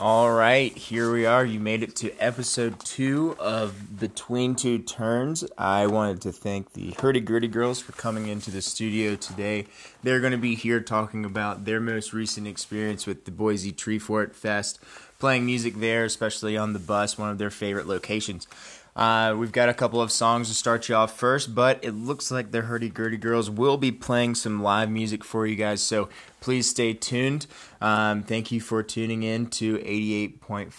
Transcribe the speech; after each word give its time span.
All 0.00 0.32
right, 0.32 0.74
here 0.74 1.12
we 1.12 1.26
are. 1.26 1.44
You 1.44 1.60
made 1.60 1.82
it 1.82 1.94
to 1.96 2.10
episode 2.16 2.80
two 2.80 3.36
of 3.38 4.00
Between 4.00 4.54
Two 4.54 4.78
Turns. 4.78 5.44
I 5.58 5.88
wanted 5.88 6.22
to 6.22 6.32
thank 6.32 6.72
the 6.72 6.94
Hurdy 6.98 7.20
Gurdy 7.20 7.48
Girls 7.48 7.82
for 7.82 7.92
coming 7.92 8.26
into 8.26 8.50
the 8.50 8.62
studio 8.62 9.14
today. 9.14 9.66
They're 10.02 10.20
going 10.20 10.32
to 10.32 10.38
be 10.38 10.54
here 10.54 10.80
talking 10.80 11.26
about 11.26 11.66
their 11.66 11.80
most 11.80 12.14
recent 12.14 12.46
experience 12.46 13.06
with 13.06 13.26
the 13.26 13.30
Boise 13.30 13.72
Treefort 13.72 14.32
Fest, 14.32 14.80
playing 15.18 15.44
music 15.44 15.74
there, 15.74 16.06
especially 16.06 16.56
on 16.56 16.72
the 16.72 16.78
bus, 16.78 17.18
one 17.18 17.28
of 17.28 17.36
their 17.36 17.50
favorite 17.50 17.86
locations. 17.86 18.48
Uh, 18.96 19.34
we've 19.38 19.52
got 19.52 19.68
a 19.68 19.74
couple 19.74 20.00
of 20.00 20.10
songs 20.10 20.48
to 20.48 20.54
start 20.54 20.88
you 20.88 20.94
off 20.94 21.16
first, 21.16 21.54
but 21.54 21.82
it 21.82 21.92
looks 21.92 22.30
like 22.30 22.50
the 22.50 22.62
Hurdy 22.62 22.88
Gurdy 22.88 23.16
Girls 23.16 23.48
will 23.48 23.76
be 23.76 23.92
playing 23.92 24.34
some 24.34 24.62
live 24.62 24.90
music 24.90 25.24
for 25.24 25.46
you 25.46 25.56
guys, 25.56 25.80
so 25.82 26.08
please 26.40 26.68
stay 26.68 26.92
tuned. 26.92 27.46
Um, 27.80 28.22
thank 28.22 28.50
you 28.50 28.60
for 28.60 28.82
tuning 28.82 29.22
in 29.22 29.46
to 29.50 29.78
88.5 29.78 30.70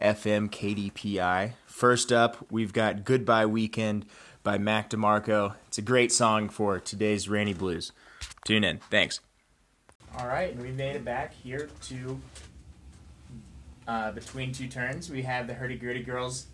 FM 0.00 0.50
KDPI. 0.50 1.52
First 1.66 2.12
up, 2.12 2.46
we've 2.50 2.72
got 2.72 3.04
Goodbye 3.04 3.46
Weekend 3.46 4.04
by 4.42 4.58
Mac 4.58 4.90
DeMarco. 4.90 5.54
It's 5.68 5.78
a 5.78 5.82
great 5.82 6.12
song 6.12 6.48
for 6.50 6.78
today's 6.78 7.28
rainy 7.28 7.54
blues. 7.54 7.92
Tune 8.44 8.64
in. 8.64 8.78
Thanks. 8.90 9.20
All 10.18 10.26
right, 10.26 10.56
we 10.56 10.72
made 10.72 10.96
it 10.96 11.04
back 11.04 11.32
here 11.32 11.68
to 11.82 12.20
uh, 13.86 14.12
Between 14.12 14.52
Two 14.52 14.66
Turns. 14.66 15.08
We 15.08 15.22
have 15.22 15.46
the 15.46 15.54
Hurdy 15.54 15.76
Gurdy 15.76 16.02
Girls 16.02 16.46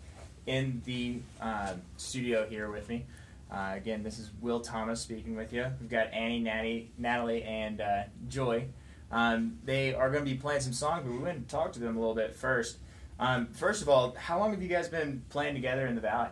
in 0.47 0.81
the 0.85 1.19
uh, 1.41 1.73
studio 1.97 2.47
here 2.47 2.71
with 2.71 2.89
me. 2.89 3.05
Uh, 3.51 3.73
again, 3.75 4.03
this 4.03 4.17
is 4.17 4.31
Will 4.41 4.59
Thomas 4.59 4.99
speaking 4.99 5.35
with 5.35 5.53
you. 5.53 5.65
We've 5.79 5.89
got 5.89 6.11
Annie, 6.11 6.39
Natty, 6.39 6.91
Natalie, 6.97 7.43
and 7.43 7.79
uh, 7.79 8.03
Joy. 8.27 8.65
Um, 9.11 9.59
they 9.63 9.93
are 9.93 10.09
going 10.09 10.25
to 10.25 10.29
be 10.29 10.37
playing 10.37 10.61
some 10.61 10.73
songs, 10.73 11.03
but 11.05 11.11
we 11.11 11.19
went 11.19 11.47
to 11.47 11.55
talk 11.55 11.71
to 11.73 11.79
them 11.79 11.95
a 11.95 11.99
little 11.99 12.15
bit 12.15 12.35
first. 12.35 12.77
Um, 13.19 13.47
first 13.47 13.81
of 13.81 13.89
all, 13.89 14.15
how 14.17 14.39
long 14.39 14.51
have 14.51 14.61
you 14.61 14.67
guys 14.67 14.89
been 14.89 15.23
playing 15.29 15.55
together 15.55 15.87
in 15.87 15.95
the 15.95 16.01
Valley? 16.01 16.29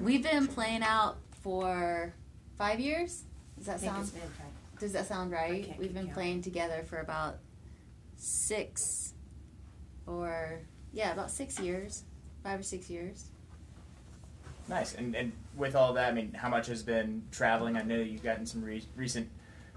We've 0.00 0.22
been 0.22 0.46
playing 0.46 0.82
out 0.82 1.16
for 1.42 2.14
five 2.56 2.80
years. 2.80 3.24
Does 3.56 3.66
that 3.66 3.76
I 3.82 3.86
sound? 3.86 4.02
it's 4.02 4.10
been 4.10 4.22
five. 4.22 4.80
Does 4.80 4.92
that 4.92 5.06
sound 5.06 5.30
right? 5.30 5.74
We've 5.78 5.94
been 5.94 6.04
count. 6.04 6.14
playing 6.14 6.42
together 6.42 6.84
for 6.86 6.98
about 6.98 7.38
six, 8.16 9.14
or 10.06 10.60
yeah, 10.92 11.12
about 11.12 11.30
six 11.30 11.58
years, 11.58 12.04
five 12.44 12.60
or 12.60 12.62
six 12.62 12.88
years. 12.88 13.30
Nice. 14.68 14.94
And, 14.94 15.16
and 15.16 15.32
with 15.56 15.74
all 15.74 15.94
that, 15.94 16.10
I 16.10 16.14
mean, 16.14 16.32
how 16.34 16.48
much 16.48 16.68
has 16.68 16.82
been 16.82 17.22
traveling? 17.32 17.76
I 17.76 17.82
know 17.82 17.96
you've 17.96 18.22
gotten 18.22 18.46
some 18.46 18.62
re- 18.62 18.84
recent 18.94 19.28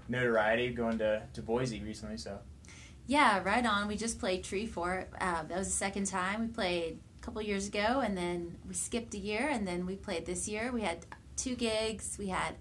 notoriety 0.08 0.70
going 0.70 0.98
to, 0.98 1.22
to 1.32 1.42
Boise 1.42 1.82
recently, 1.82 2.16
so. 2.16 2.38
Yeah, 3.06 3.42
right 3.42 3.64
on. 3.64 3.88
We 3.88 3.96
just 3.96 4.20
played 4.20 4.44
Treefort. 4.44 5.06
Uh, 5.20 5.42
that 5.44 5.58
was 5.58 5.66
the 5.66 5.72
second 5.72 6.06
time. 6.06 6.42
We 6.42 6.46
played 6.48 6.98
a 7.20 7.24
couple 7.24 7.42
years 7.42 7.66
ago, 7.66 8.02
and 8.04 8.16
then 8.16 8.56
we 8.68 8.74
skipped 8.74 9.14
a 9.14 9.18
year, 9.18 9.48
and 9.50 9.66
then 9.66 9.86
we 9.86 9.96
played 9.96 10.26
this 10.26 10.46
year. 10.46 10.70
We 10.72 10.82
had 10.82 11.06
two 11.36 11.54
gigs. 11.54 12.16
We 12.18 12.28
had 12.28 12.54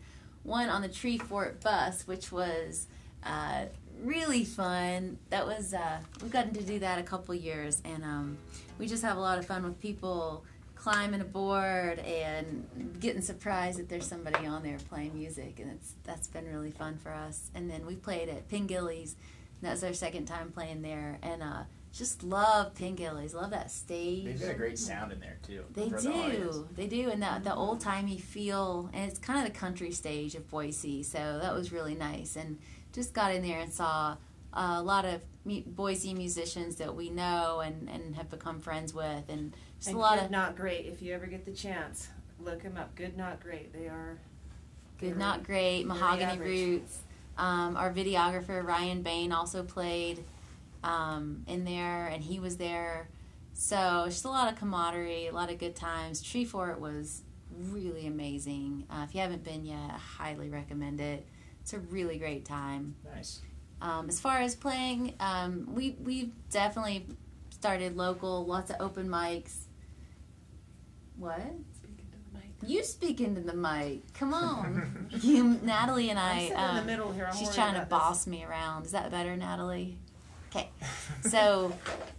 one 0.44 0.70
on 0.70 0.82
the 0.82 0.90
Treefort 0.90 1.62
bus, 1.62 2.08
which 2.08 2.32
was 2.32 2.88
uh, 3.24 3.66
really 4.04 4.44
fun. 4.44 5.18
That 5.30 5.46
was 5.46 5.74
uh, 5.74 6.00
we've 6.22 6.32
gotten 6.32 6.54
to 6.54 6.64
do 6.64 6.80
that 6.80 7.00
a 7.00 7.04
couple 7.04 7.34
years, 7.36 7.82
and 7.86 8.04
um, 8.04 8.38
we 8.78 8.88
just 8.88 9.04
have 9.04 9.18
a 9.18 9.22
lot 9.22 9.38
of 9.38 9.46
fun 9.46 9.64
with 9.64 9.80
people 9.80 10.44
climbing 10.76 11.22
aboard 11.22 12.00
and 12.00 12.96
getting 13.00 13.22
surprised 13.22 13.80
that 13.80 13.90
there's 13.90 14.06
somebody 14.06 14.46
on 14.46 14.64
there 14.64 14.78
playing 14.90 15.14
music, 15.16 15.60
and 15.60 15.72
it's 15.72 15.94
that's 16.04 16.28
been 16.28 16.46
really 16.46 16.72
fun 16.72 16.98
for 16.98 17.12
us. 17.12 17.50
And 17.56 17.70
then 17.70 17.86
we 17.86 17.96
played 17.96 18.30
at 18.30 18.48
Pengilly's. 18.50 19.16
That 19.62 19.72
was 19.72 19.84
our 19.84 19.94
second 19.94 20.26
time 20.26 20.52
playing 20.52 20.84
there, 20.84 21.18
and 21.24 21.42
uh, 21.42 21.64
just 21.92 22.22
love 22.22 22.76
Pengilly's. 22.76 23.34
Love 23.34 23.50
that 23.50 23.72
stage. 23.72 24.26
They've 24.26 24.40
got 24.40 24.52
a 24.52 24.54
great 24.54 24.78
sound 24.78 25.12
in 25.12 25.20
there, 25.20 25.40
too. 25.46 25.64
They 25.74 25.90
for 25.90 26.00
the 26.00 26.12
do. 26.12 26.68
They 26.76 26.88
do, 26.88 27.10
and 27.10 27.22
the 27.24 27.42
the 27.44 27.56
old 27.56 27.82
timey 27.82 28.20
feel, 28.20 28.90
and 28.94 29.10
it's 29.10 29.18
kind 29.18 29.40
of 29.40 29.52
the 29.52 29.60
country 29.60 29.92
stage 29.92 30.36
of 30.36 30.48
Boise, 30.50 31.02
so 31.02 31.40
that 31.42 31.56
was 31.56 31.72
really 31.72 31.96
nice. 31.96 32.36
And 32.36 32.60
just 32.94 33.14
got 33.14 33.34
in 33.34 33.42
there 33.42 33.60
and 33.60 33.72
saw 33.72 34.18
a 34.54 34.82
lot 34.82 35.06
of 35.06 35.22
Boise 35.46 36.14
musicians 36.14 36.76
that 36.78 36.96
we 36.96 37.10
know 37.10 37.62
and, 37.62 37.90
and 37.90 38.16
have 38.16 38.30
become 38.30 38.60
friends 38.60 38.94
with, 38.94 39.30
and 39.30 39.56
just 39.78 39.90
And 39.90 39.98
a 39.98 40.00
lot 40.00 40.18
Good 40.18 40.26
of 40.26 40.32
Not 40.32 40.56
Great. 40.56 40.86
If 40.86 41.02
you 41.02 41.14
ever 41.14 41.26
get 41.26 41.46
the 41.46 41.54
chance, 41.54 42.10
look 42.44 42.64
them 42.64 42.76
up. 42.78 42.96
Good 42.96 43.18
Not 43.18 43.40
Great. 43.42 43.72
They 43.72 43.88
are. 43.88 44.18
good, 45.00 45.18
not 45.18 45.44
great, 45.44 45.86
mahogany 45.86 46.40
roots. 46.40 47.00
Um, 47.38 47.78
our 47.78 47.94
videographer 47.94 48.66
Ryan 48.66 49.04
Bain 49.04 49.32
also 49.32 49.64
played 49.64 50.24
um, 50.84 51.44
in 51.48 51.66
there, 51.66 52.08
and 52.08 52.24
he 52.24 52.40
was 52.40 52.58
there. 52.58 53.08
So 53.54 54.04
just 54.08 54.26
a 54.26 54.30
lot 54.30 54.52
of 54.52 54.60
camaraderie, 54.60 55.28
a 55.28 55.34
lot 55.34 55.52
of 55.52 55.60
good 55.60 55.76
times. 55.76 56.24
Treefort 56.24 56.80
was 56.80 57.22
really 57.72 58.08
amazing. 58.08 58.86
Uh, 58.90 59.06
if 59.08 59.16
you 59.16 59.22
haven't 59.22 59.44
been 59.44 59.66
yet, 59.66 59.92
I 59.94 59.98
highly 59.98 60.50
recommend 60.50 61.00
it. 61.00 61.26
It's 61.68 61.74
a 61.74 61.80
really 61.80 62.18
great 62.18 62.46
time. 62.46 62.96
Nice. 63.14 63.42
Um, 63.82 64.08
as 64.08 64.22
far 64.22 64.38
as 64.38 64.56
playing, 64.56 65.16
um, 65.20 65.68
we 65.76 65.98
we've 66.02 66.32
definitely 66.50 67.06
started 67.50 67.98
local, 67.98 68.46
lots 68.46 68.72
of 68.72 68.78
open 68.80 69.10
mics. 69.10 69.66
What? 71.18 71.42
You 72.66 72.86
speak 72.86 73.20
into 73.20 73.42
the 73.42 73.54
mic. 73.54 74.14
Come 74.14 74.34
on, 74.34 75.10
you, 75.22 75.60
Natalie 75.62 76.10
and 76.10 76.18
I'm 76.18 76.38
I. 76.38 76.40
sitting 76.40 76.58
in 76.58 76.76
the 76.76 76.80
um, 76.80 76.86
middle 76.86 77.12
here. 77.12 77.28
I'm 77.30 77.36
she's 77.36 77.54
trying 77.54 77.74
to 77.74 77.82
about 77.82 77.90
boss 77.90 78.28
me 78.28 78.46
around. 78.46 78.86
Is 78.86 78.94
that 78.94 79.12
better, 79.12 79.36
Natalie? 79.36 79.98
Okay. 80.50 80.70
So 81.24 81.74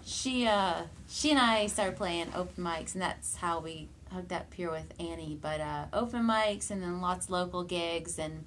she 0.04 0.46
uh, 0.46 0.82
she 1.08 1.30
and 1.30 1.40
I 1.40 1.68
started 1.68 1.96
playing 1.96 2.26
open 2.34 2.62
mics, 2.62 2.92
and 2.92 3.00
that's 3.00 3.36
how 3.36 3.60
we 3.60 3.88
hooked 4.12 4.30
up 4.30 4.52
here 4.52 4.70
with 4.70 4.92
Annie. 5.00 5.38
But 5.40 5.62
uh, 5.62 5.86
open 5.94 6.24
mics, 6.24 6.70
and 6.70 6.82
then 6.82 7.00
lots 7.00 7.24
of 7.24 7.30
local 7.30 7.64
gigs, 7.64 8.18
and 8.18 8.44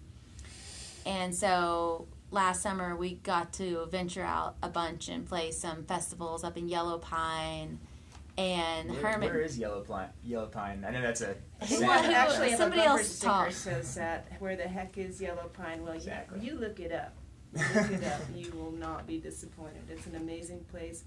and 1.06 1.34
so 1.34 2.08
last 2.32 2.62
summer 2.62 2.96
we 2.96 3.16
got 3.16 3.52
to 3.54 3.86
venture 3.92 4.24
out 4.24 4.56
a 4.64 4.70
bunch 4.70 5.10
and 5.10 5.26
play 5.28 5.52
some 5.52 5.84
festivals 5.84 6.44
up 6.44 6.58
in 6.58 6.68
Yellow 6.70 6.98
Pine 6.98 7.80
and 8.38 8.90
Where, 8.90 9.12
Hermit. 9.14 9.30
where 9.32 9.42
is 9.42 9.58
Yellow 9.60 9.82
Pine? 9.82 10.08
Yellow 10.24 10.48
Pine. 10.48 10.86
I 10.88 10.92
know 10.92 11.02
that's 11.02 11.22
a. 11.22 11.36
Who- 11.62 11.66
sad- 11.66 11.88
what- 11.88 12.06
who- 12.06 12.12
Actually, 12.14 12.50
have 12.52 12.60
somebody 12.60 12.82
a 12.82 12.86
bumper 12.86 13.00
else 13.02 13.10
sticker 13.10 13.32
talk. 13.32 13.52
says 13.52 13.96
that. 13.96 14.32
Where 14.40 14.56
the 14.56 14.64
heck 14.68 14.98
is 14.98 15.22
Yellow 15.22 15.50
Pine? 15.54 15.84
Well, 15.84 15.94
Exactly. 15.94 16.40
you, 16.40 16.54
you 16.54 16.60
look 16.60 16.80
it 16.80 16.92
up. 16.92 17.14
Look 17.54 17.92
it 17.92 18.04
up. 18.06 18.22
You 18.34 18.50
will 18.54 18.72
not 18.72 19.06
be 19.06 19.20
disappointed. 19.20 19.82
It's 19.90 20.08
an 20.08 20.16
amazing 20.16 20.64
place, 20.72 21.04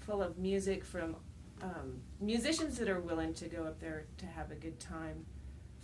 full 0.00 0.20
of 0.20 0.36
music 0.36 0.84
from 0.84 1.14
um, 1.62 2.00
musicians 2.20 2.76
that 2.78 2.88
are 2.88 2.98
willing 2.98 3.32
to 3.34 3.46
go 3.46 3.62
up 3.62 3.78
there 3.78 4.06
to 4.18 4.26
have 4.26 4.50
a 4.50 4.56
good 4.56 4.80
time. 4.80 5.24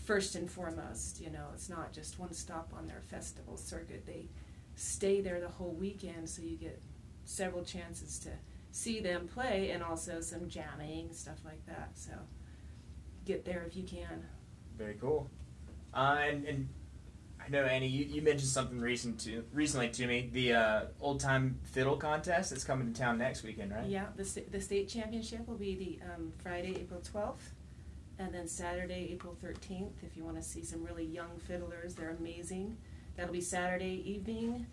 First 0.05 0.35
and 0.35 0.51
foremost, 0.51 1.21
you 1.21 1.31
know, 1.31 1.47
it's 1.55 1.69
not 1.69 1.93
just 1.93 2.19
one 2.19 2.33
stop 2.33 2.73
on 2.77 2.87
their 2.87 3.01
festival 3.01 3.57
circuit. 3.57 4.05
They 4.05 4.29
stay 4.75 5.21
there 5.21 5.41
the 5.41 5.49
whole 5.49 5.73
weekend, 5.73 6.29
so 6.29 6.43
you 6.43 6.57
get 6.57 6.81
several 7.25 7.63
chances 7.65 8.19
to 8.21 8.31
see 8.73 9.01
them 9.01 9.29
play 9.29 9.71
and 9.71 9.83
also 9.83 10.21
some 10.21 10.49
jamming 10.49 11.13
stuff 11.13 11.39
like 11.45 11.65
that. 11.67 11.91
So 11.95 12.13
get 13.25 13.45
there 13.45 13.63
if 13.67 13.77
you 13.77 13.85
can. 13.85 14.27
Very 14.77 14.95
cool. 14.95 15.31
Uh, 15.95 16.19
and, 16.21 16.47
and 16.47 16.69
I 17.45 17.49
know 17.49 17.65
Annie, 17.65 17.87
you, 17.87 18.05
you 18.07 18.23
mentioned 18.23 18.49
something 18.49 18.81
recent 18.81 19.21
to 19.21 19.45
recently 19.53 19.89
to 19.91 20.07
me. 20.07 20.31
The 20.33 20.55
uh, 20.55 20.81
old 21.01 21.21
time 21.21 21.61
fiddle 21.63 21.97
contest 21.97 22.51
that's 22.51 22.65
coming 22.65 22.93
to 22.93 22.99
town 22.99 23.19
next 23.19 23.43
weekend, 23.45 23.73
right? 23.73 23.87
Yeah, 23.87 24.07
the 24.17 24.25
the 24.51 24.61
state 24.61 24.89
championship 24.89 25.47
will 25.47 25.57
be 25.57 25.75
the 25.77 26.13
um, 26.13 26.33
Friday, 26.43 26.77
April 26.81 27.01
twelfth, 27.01 27.53
and 28.23 28.33
then 28.35 28.47
Saturday, 28.49 29.09
April 29.13 29.37
thirteenth. 29.41 30.03
If 30.03 30.17
you 30.17 30.25
want 30.25 30.37
to 30.37 30.43
see 30.43 30.63
some 30.63 30.85
really 30.85 31.05
young 31.05 31.31
fiddlers, 31.47 31.95
they're 31.95 32.17
amazing. 32.19 32.77
That'll 33.17 33.33
be 33.33 33.41
Saturday 33.41 34.03
evening. 34.07 34.67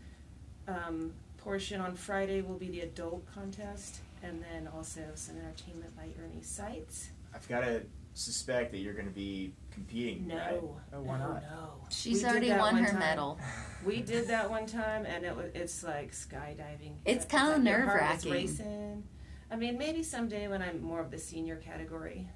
Um, 0.68 1.14
portion 1.38 1.82
on 1.82 1.96
Friday 1.96 2.42
will 2.42 2.58
be 2.58 2.70
the 2.70 2.82
adult 2.82 3.26
contest, 3.34 4.00
and 4.24 4.42
then 4.44 4.70
also 4.74 5.02
some 5.16 5.36
entertainment 5.38 5.96
by 5.98 6.04
Ernie 6.24 6.42
Seitz. 6.44 7.10
I've 7.34 7.48
got 7.50 7.62
to 7.62 7.82
suspect 8.14 8.72
that 8.72 8.80
you're 8.80 8.94
going 8.94 9.08
to 9.08 9.14
be 9.14 9.54
competing. 9.72 10.28
No, 10.28 10.36
right? 10.36 10.60
Oh, 10.94 11.02
why 11.02 11.18
no, 11.18 11.28
not? 11.30 11.42
no. 11.44 11.74
She's 11.90 12.24
We 12.24 12.30
already 12.30 12.52
won 12.52 12.78
her 12.78 12.92
time. 12.92 13.00
medal. 13.00 13.40
We 13.86 14.02
did 14.02 14.28
that 14.28 14.50
one 14.50 14.66
time, 14.68 15.06
and 15.06 15.26
it 15.26 15.36
was 15.36 15.52
it's 15.56 15.84
like 15.84 16.12
skydiving. 16.12 16.94
It's 17.06 17.26
kinda 17.26 17.58
like 17.58 17.64
your 17.66 17.86
heart 17.86 18.16
is 18.18 18.26
nerve-wracking. 18.26 18.32
racing. 18.32 19.04
I 19.52 19.56
mean, 19.56 19.78
maybe 19.80 20.04
someday 20.04 20.48
when 20.48 20.62
I'm 20.62 20.82
more 20.82 21.00
of 21.00 21.10
the 21.10 21.18
senior 21.18 21.56
category. 21.56 22.28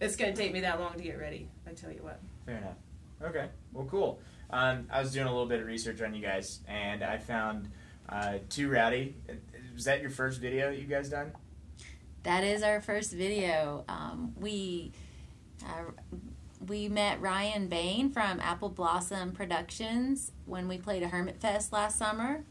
it's 0.00 0.16
going 0.16 0.34
to 0.34 0.40
take 0.40 0.52
me 0.52 0.60
that 0.60 0.80
long 0.80 0.94
to 0.94 1.02
get 1.02 1.18
ready. 1.18 1.48
I 1.66 1.72
tell 1.72 1.90
you 1.90 2.02
what. 2.02 2.20
Fair 2.44 2.58
enough. 2.58 2.76
Okay. 3.22 3.48
Well, 3.72 3.86
cool. 3.86 4.20
Um, 4.50 4.86
I 4.90 5.00
was 5.00 5.12
doing 5.12 5.26
a 5.26 5.30
little 5.30 5.46
bit 5.46 5.60
of 5.60 5.66
research 5.66 6.00
on 6.02 6.14
you 6.14 6.22
guys, 6.22 6.60
and 6.68 7.02
I 7.02 7.18
found 7.18 7.70
uh, 8.08 8.34
Too 8.48 8.70
Rowdy. 8.70 9.16
Was 9.74 9.84
that 9.84 10.00
your 10.00 10.10
first 10.10 10.40
video 10.40 10.70
you 10.70 10.84
guys 10.84 11.08
done? 11.08 11.32
That 12.22 12.44
is 12.44 12.62
our 12.62 12.80
first 12.80 13.12
video. 13.12 13.84
Um, 13.88 14.34
we 14.38 14.92
uh, 15.64 15.90
we 16.66 16.88
met 16.88 17.20
Ryan 17.20 17.68
Bain 17.68 18.10
from 18.10 18.40
Apple 18.40 18.68
Blossom 18.68 19.32
Productions 19.32 20.32
when 20.44 20.68
we 20.68 20.78
played 20.78 21.02
a 21.02 21.08
Hermit 21.08 21.40
Fest 21.40 21.72
last 21.72 21.98
summer, 21.98 22.44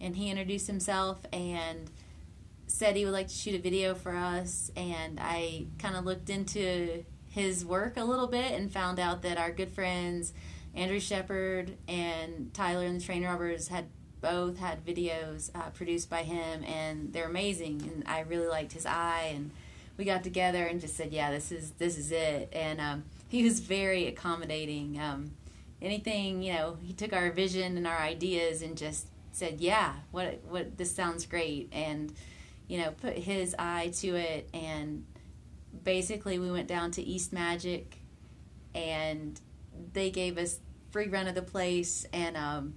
and 0.00 0.16
he 0.16 0.30
introduced 0.30 0.66
himself 0.66 1.20
and 1.32 1.90
said 2.70 2.96
he 2.96 3.04
would 3.04 3.14
like 3.14 3.28
to 3.28 3.34
shoot 3.34 3.54
a 3.54 3.58
video 3.58 3.94
for 3.94 4.14
us. 4.14 4.70
And 4.76 5.18
I 5.20 5.66
kind 5.78 5.96
of 5.96 6.04
looked 6.04 6.30
into 6.30 7.04
his 7.28 7.64
work 7.64 7.96
a 7.96 8.04
little 8.04 8.26
bit 8.26 8.52
and 8.52 8.72
found 8.72 8.98
out 8.98 9.22
that 9.22 9.38
our 9.38 9.50
good 9.50 9.70
friends 9.70 10.32
Andrew 10.74 11.00
Shepard 11.00 11.76
and 11.88 12.52
Tyler 12.54 12.86
and 12.86 13.00
the 13.00 13.04
Train 13.04 13.24
Robbers 13.24 13.68
had 13.68 13.86
both 14.20 14.58
had 14.58 14.84
videos 14.84 15.50
uh, 15.54 15.70
produced 15.70 16.10
by 16.10 16.22
him, 16.22 16.62
and 16.64 17.12
they're 17.12 17.28
amazing. 17.28 17.82
And 17.82 18.04
I 18.06 18.20
really 18.20 18.46
liked 18.46 18.72
his 18.72 18.86
eye, 18.86 19.32
and 19.34 19.50
we 19.96 20.04
got 20.04 20.22
together 20.22 20.64
and 20.66 20.80
just 20.80 20.96
said, 20.96 21.12
"Yeah, 21.12 21.30
this 21.30 21.50
is 21.50 21.72
this 21.72 21.98
is 21.98 22.12
it." 22.12 22.50
And 22.52 22.80
um, 22.80 23.04
he 23.28 23.42
was 23.42 23.60
very 23.60 24.06
accommodating. 24.06 25.00
Um, 25.00 25.32
anything 25.82 26.42
you 26.42 26.52
know, 26.52 26.76
he 26.82 26.92
took 26.92 27.12
our 27.12 27.30
vision 27.30 27.76
and 27.76 27.86
our 27.86 27.98
ideas 27.98 28.62
and 28.62 28.76
just 28.76 29.08
said, 29.32 29.60
"Yeah, 29.60 29.94
what 30.10 30.40
what 30.48 30.76
this 30.76 30.94
sounds 30.94 31.26
great," 31.26 31.68
and 31.72 32.12
you 32.70 32.78
know, 32.78 32.92
put 32.92 33.14
his 33.14 33.54
eye 33.58 33.90
to 33.96 34.08
it. 34.14 34.48
And 34.54 35.04
basically, 35.82 36.38
we 36.38 36.50
went 36.52 36.68
down 36.68 36.92
to 36.92 37.02
East 37.02 37.32
Magic, 37.32 37.98
and 38.74 39.40
they 39.92 40.10
gave 40.10 40.38
us 40.38 40.60
free 40.92 41.08
run 41.08 41.26
of 41.26 41.34
the 41.34 41.42
place 41.42 42.06
and 42.12 42.36
um, 42.36 42.74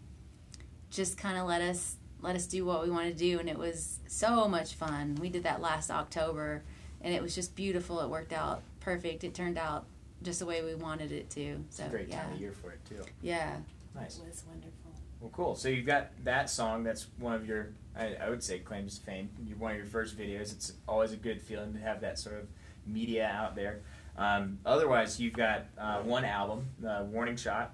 just 0.89 1.17
kind 1.17 1.37
of 1.37 1.47
let 1.47 1.61
us 1.61 1.95
let 2.21 2.35
us 2.35 2.45
do 2.47 2.63
what 2.65 2.83
we 2.83 2.89
want 2.89 3.07
to 3.07 3.13
do 3.13 3.39
and 3.39 3.49
it 3.49 3.57
was 3.57 3.99
so 4.07 4.47
much 4.47 4.75
fun 4.75 5.15
we 5.19 5.29
did 5.29 5.43
that 5.43 5.59
last 5.59 5.89
october 5.91 6.63
and 7.01 7.13
it 7.13 7.21
was 7.21 7.33
just 7.35 7.53
beautiful 7.55 7.99
it 8.01 8.07
worked 8.09 8.31
out 8.31 8.61
perfect 8.79 9.23
it 9.23 9.33
turned 9.33 9.57
out 9.57 9.85
just 10.21 10.39
the 10.39 10.45
way 10.45 10.63
we 10.63 10.73
wanted 10.75 11.11
it 11.11 11.27
to 11.29 11.41
It's 11.41 11.77
so 11.77 11.85
a 11.85 11.89
great 11.89 12.07
yeah 12.07 12.21
time 12.23 12.33
of 12.33 12.39
year 12.39 12.51
for 12.53 12.71
it 12.71 12.79
too. 12.87 13.03
yeah 13.21 13.57
Nice. 13.95 14.17
It 14.19 14.25
was 14.27 14.43
wonderful. 14.47 14.82
Well, 15.23 15.31
cool. 15.33 15.55
So 15.55 15.69
you've 15.69 15.85
got 15.85 16.09
that 16.25 16.49
song. 16.49 16.83
That's 16.83 17.07
one 17.17 17.33
of 17.33 17.47
your, 17.47 17.69
I, 17.95 18.15
I 18.15 18.29
would 18.29 18.43
say, 18.43 18.59
claims 18.59 18.99
to 18.99 19.05
fame. 19.05 19.29
You're 19.47 19.57
one 19.57 19.71
of 19.71 19.77
your 19.77 19.85
first 19.85 20.17
videos. 20.17 20.51
It's 20.51 20.73
always 20.85 21.13
a 21.13 21.15
good 21.15 21.41
feeling 21.41 21.71
to 21.75 21.79
have 21.79 22.01
that 22.01 22.19
sort 22.19 22.35
of 22.41 22.47
media 22.85 23.25
out 23.33 23.55
there. 23.55 23.79
Um, 24.17 24.59
otherwise, 24.65 25.21
you've 25.21 25.33
got 25.33 25.67
uh, 25.77 26.01
one 26.01 26.25
album, 26.25 26.65
uh, 26.85 27.05
Warning 27.09 27.37
Shot, 27.37 27.73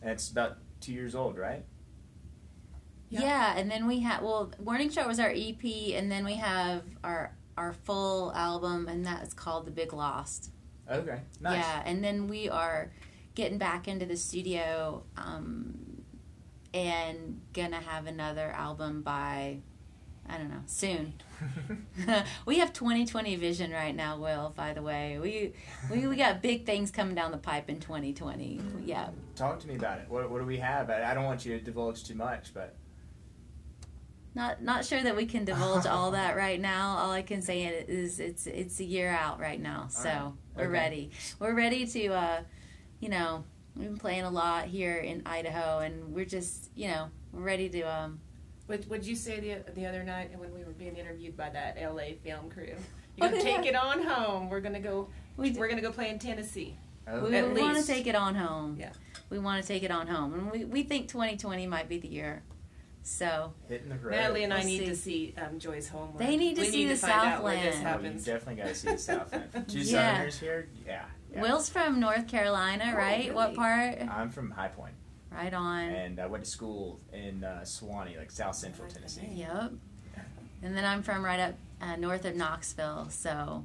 and 0.00 0.10
it's 0.12 0.30
about 0.30 0.56
two 0.80 0.94
years 0.94 1.14
old, 1.14 1.36
right? 1.36 1.62
yeah, 3.10 3.20
Yeah. 3.20 3.54
and 3.58 3.70
then 3.70 3.86
we 3.86 4.00
have 4.00 4.22
well 4.22 4.50
warning 4.58 4.90
shot 4.90 5.06
was 5.08 5.18
our 5.20 5.30
ep 5.30 5.64
and 5.64 6.10
then 6.12 6.24
we 6.26 6.34
have 6.34 6.82
our 7.02 7.32
our 7.56 7.72
full 7.72 8.32
album 8.34 8.86
and 8.86 9.04
that's 9.04 9.32
called 9.32 9.66
the 9.66 9.70
big 9.70 9.94
lost 9.94 10.50
Okay. 10.90 11.18
Nice. 11.40 11.56
Yeah, 11.64 11.82
and 11.86 12.04
then 12.04 12.28
we 12.28 12.48
are 12.50 12.92
getting 13.34 13.56
back 13.58 13.88
into 13.88 14.04
the 14.04 14.16
studio 14.16 15.02
um, 15.16 15.87
and 16.74 17.40
gonna 17.52 17.80
have 17.80 18.06
another 18.06 18.50
album 18.50 19.02
by 19.02 19.58
I 20.30 20.36
don't 20.36 20.50
know 20.50 20.62
soon. 20.66 21.14
we 22.46 22.58
have 22.58 22.72
2020 22.74 23.36
vision 23.36 23.70
right 23.70 23.96
now, 23.96 24.18
Will. 24.18 24.52
By 24.54 24.74
the 24.74 24.82
way, 24.82 25.18
we 25.18 25.54
we 25.90 26.06
we 26.06 26.16
got 26.16 26.42
big 26.42 26.66
things 26.66 26.90
coming 26.90 27.14
down 27.14 27.30
the 27.30 27.38
pipe 27.38 27.70
in 27.70 27.80
2020. 27.80 28.60
Yeah, 28.84 29.08
Talk 29.36 29.58
to 29.60 29.68
me 29.68 29.76
about 29.76 30.00
it. 30.00 30.06
What, 30.08 30.30
what 30.30 30.40
do 30.40 30.44
we 30.46 30.58
have? 30.58 30.90
I, 30.90 31.10
I 31.10 31.14
don't 31.14 31.24
want 31.24 31.46
you 31.46 31.58
to 31.58 31.64
divulge 31.64 32.04
too 32.04 32.14
much, 32.14 32.52
but 32.52 32.74
not 34.34 34.62
not 34.62 34.84
sure 34.84 35.02
that 35.02 35.16
we 35.16 35.24
can 35.24 35.44
divulge 35.46 35.86
all 35.86 36.10
that 36.10 36.36
right 36.36 36.60
now. 36.60 36.98
All 36.98 37.10
I 37.10 37.22
can 37.22 37.40
say 37.40 37.62
is 37.64 38.20
it's 38.20 38.46
it's 38.46 38.80
a 38.80 38.84
year 38.84 39.08
out 39.08 39.40
right 39.40 39.60
now, 39.60 39.86
so 39.88 40.08
right. 40.08 40.32
we're 40.56 40.62
Okay. 40.64 40.70
ready. 40.72 41.10
We're 41.38 41.54
ready 41.54 41.86
to, 41.86 42.08
uh, 42.08 42.42
you 43.00 43.08
know, 43.08 43.44
we've 43.78 43.88
been 43.88 43.96
playing 43.98 44.24
a 44.24 44.30
lot 44.30 44.66
here 44.66 44.96
in 44.96 45.22
Idaho, 45.24 45.78
and 45.78 46.12
we're 46.14 46.24
just 46.24 46.70
you 46.74 46.88
know 46.88 47.08
we're 47.32 47.42
ready 47.42 47.68
to. 47.70 47.82
Um, 47.82 48.20
What 48.66 48.86
would 48.88 49.06
you 49.06 49.14
say 49.16 49.40
the 49.40 49.72
the 49.72 49.86
other 49.86 50.02
night 50.04 50.38
when 50.38 50.52
we 50.52 50.64
were 50.64 50.72
being 50.72 50.96
interviewed 50.96 51.36
by 51.36 51.48
that 51.50 51.76
LA 51.80 52.14
film 52.22 52.50
crew? 52.50 52.72
Oh, 53.20 53.24
You're 53.24 53.30
gonna 53.32 53.50
yeah. 53.50 53.56
take 53.56 53.66
it 53.66 53.74
on 53.74 54.02
home. 54.04 54.48
We're 54.48 54.60
gonna 54.60 54.78
go. 54.78 55.08
we 55.36 55.50
We're 55.50 55.66
gonna 55.68 55.80
go 55.82 55.90
play 55.90 56.08
in 56.10 56.20
Tennessee. 56.20 56.76
oh, 57.08 57.24
we, 57.28 57.34
at 57.34 57.52
want 57.52 57.76
to 57.76 57.84
take 57.84 58.06
it 58.06 58.14
on 58.14 58.36
home. 58.36 58.76
Yeah. 58.78 58.90
we 59.28 59.40
want 59.40 59.60
to 59.60 59.66
take 59.66 59.82
it 59.82 59.90
on 59.90 60.06
home, 60.06 60.34
and 60.34 60.52
we 60.52 60.64
we 60.64 60.82
think 60.84 61.08
2020 61.08 61.66
might 61.66 61.88
be 61.88 61.98
the 61.98 62.06
year. 62.06 62.44
So 63.02 63.54
hitting 63.68 63.88
the 63.88 63.96
road. 63.96 64.12
Natalie 64.12 64.44
and 64.44 64.52
I 64.54 64.58
We'll 64.58 64.66
need 64.66 64.78
see. 64.80 64.86
to 64.86 64.94
see 64.96 65.34
um, 65.36 65.58
Joy's 65.58 65.88
homeland. 65.88 66.20
They 66.20 66.36
need 66.36 66.54
to 66.56 66.60
we 66.62 66.68
see 66.68 66.76
need 66.84 66.90
the 66.90 66.94
to 66.94 67.00
find 67.00 67.28
out 67.28 67.42
where 67.42 67.56
this 67.60 67.74
Southland. 67.76 68.06
Oh, 68.06 68.18
you 68.20 68.24
definitely 68.24 68.54
got 68.62 68.68
to 68.68 68.74
see 68.76 68.88
the 68.92 68.98
Southland. 68.98 69.50
Two 69.68 69.78
Yeah. 69.80 70.12
Southerners 70.12 70.38
here. 70.38 70.68
Yeah. 70.86 71.04
Yeah. 71.32 71.42
Will's 71.42 71.68
from 71.68 72.00
North 72.00 72.26
Carolina, 72.28 72.92
Oh, 72.94 72.96
right? 72.96 73.34
What 73.34 73.54
part? 73.54 74.00
I'm 74.00 74.30
from 74.30 74.50
High 74.50 74.68
Point, 74.68 74.94
Right 75.30 75.52
on. 75.52 75.80
and 75.90 76.20
I 76.20 76.26
went 76.26 76.44
to 76.44 76.50
school 76.50 77.00
in 77.12 77.44
uh, 77.44 77.64
like 78.16 78.30
South 78.30 78.54
Central 78.54 78.88
Tennessee. 78.88 79.28
Yep. 79.32 79.72
And 80.62 80.76
then 80.76 80.84
I'm 80.84 81.02
from 81.02 81.24
right 81.24 81.38
up 81.38 81.54
uh, 81.80 81.96
north 81.96 82.24
of 82.24 82.34
Knoxville, 82.34 83.08
so 83.10 83.64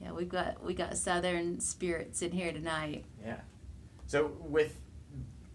yeah, 0.00 0.12
we've 0.12 0.28
got 0.28 0.62
we 0.62 0.74
got 0.74 0.96
southern 0.96 1.58
spirits 1.60 2.22
in 2.22 2.30
here 2.30 2.52
tonight. 2.52 3.04
Yeah. 3.24 3.40
So 4.06 4.32
with 4.40 4.78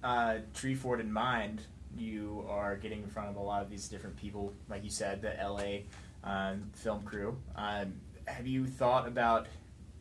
uh, 0.04 0.40
Treefort 0.54 1.00
in 1.00 1.14
mind, 1.14 1.62
you 1.96 2.46
are 2.50 2.76
getting 2.76 3.04
in 3.04 3.08
front 3.10 3.30
of 3.30 3.36
a 3.38 3.42
lot 3.42 3.62
of 3.62 3.70
these 3.70 3.88
different 3.88 4.18
people, 4.18 4.54
like 4.70 4.84
you 4.84 4.90
said, 4.90 5.22
the 5.22 5.34
LA 5.42 5.84
um, 6.30 6.70
film 6.74 7.04
crew. 7.04 7.38
Um, 7.56 7.94
have 8.26 8.48
you 8.48 8.66
thought 8.66 9.08
about 9.08 9.48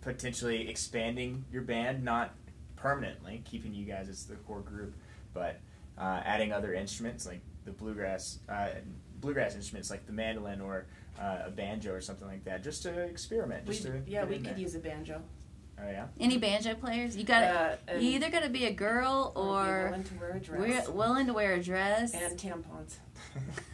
potentially 0.00 0.68
expanding 0.68 1.44
your 1.52 1.62
band, 1.62 2.04
not 2.04 2.34
permanently, 2.76 3.42
keeping 3.44 3.74
you 3.74 3.84
guys 3.84 4.08
as 4.08 4.24
the 4.26 4.36
core 4.36 4.60
group, 4.60 4.94
but 5.34 5.58
uh, 5.98 6.20
adding 6.24 6.52
other 6.52 6.72
instruments 6.74 7.26
like 7.26 7.40
the 7.64 7.70
bluegrass, 7.72 8.38
uh, 8.48 8.68
bluegrass 9.20 9.54
instruments 9.54 9.90
like 9.90 10.06
the 10.06 10.12
mandolin 10.12 10.60
or 10.60 10.86
uh, 11.20 11.38
a 11.46 11.50
banjo 11.50 11.92
or 11.92 12.00
something 12.00 12.28
like 12.28 12.44
that, 12.44 12.62
just 12.62 12.82
to 12.84 13.00
experiment. 13.02 13.66
We, 13.66 13.74
Just 13.74 13.86
to 13.86 14.00
yeah, 14.06 14.24
we 14.24 14.36
could 14.36 14.44
there. 14.46 14.58
use 14.58 14.74
a 14.74 14.78
banjo. 14.78 15.20
Oh 15.80 15.88
yeah. 15.88 16.06
Any 16.18 16.38
banjo 16.38 16.74
players? 16.74 17.16
You 17.16 17.24
got 17.24 17.40
to 17.40 17.78
Uh, 17.94 17.98
You 17.98 18.10
either 18.10 18.30
got 18.30 18.42
to 18.42 18.48
be 18.48 18.64
a 18.66 18.72
girl 18.72 19.32
be 19.34 19.40
or 19.40 19.84
willing 19.90 20.04
to 20.04 20.14
wear 20.14 20.30
a 20.30 20.58
we're 20.58 20.66
dress 20.68 20.88
willing 20.88 21.26
to 21.26 21.32
wear 21.32 21.52
a 21.54 21.62
dress 21.62 22.14
and 22.14 22.36
tampons. 22.38 22.96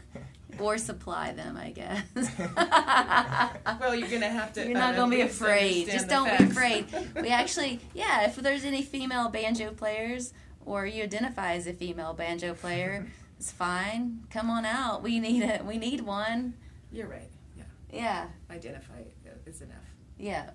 or 0.65 0.79
supply 0.79 1.33
them, 1.33 1.57
I 1.57 1.71
guess. 1.71 2.03
Well, 3.81 3.95
you're 3.95 4.09
gonna 4.09 4.29
have 4.29 4.53
to. 4.55 4.65
You're 4.65 4.79
not 4.79 4.95
uh, 4.95 4.97
gonna 4.99 5.11
be 5.15 5.21
afraid. 5.21 5.89
Just 5.91 6.09
don't 6.09 6.37
be 6.39 6.45
afraid. 6.45 6.87
We 7.21 7.29
actually, 7.29 7.81
yeah, 7.93 8.25
if 8.27 8.37
there's 8.37 8.65
any 8.65 8.83
female 8.83 9.29
banjo 9.29 9.73
players 9.73 10.33
or 10.65 10.87
you 10.87 11.03
identify 11.03 11.55
as 11.55 11.67
a 11.67 11.73
female 11.73 12.15
banjo 12.15 12.55
player, 12.55 13.07
it's 13.39 13.53
fine. 13.53 14.25
Come 14.31 14.49
on 14.51 14.65
out. 14.65 15.03
We 15.03 15.21
need 15.21 15.43
it. 15.43 15.65
We 15.65 15.77
need 15.79 16.01
one. 16.01 16.55
You're 16.91 17.09
right. 17.09 17.31
Yeah, 17.57 17.65
Yeah, 17.91 18.27
identify 18.51 19.03
is 19.47 19.61
enough. 19.61 19.77
yeah. 20.19 20.51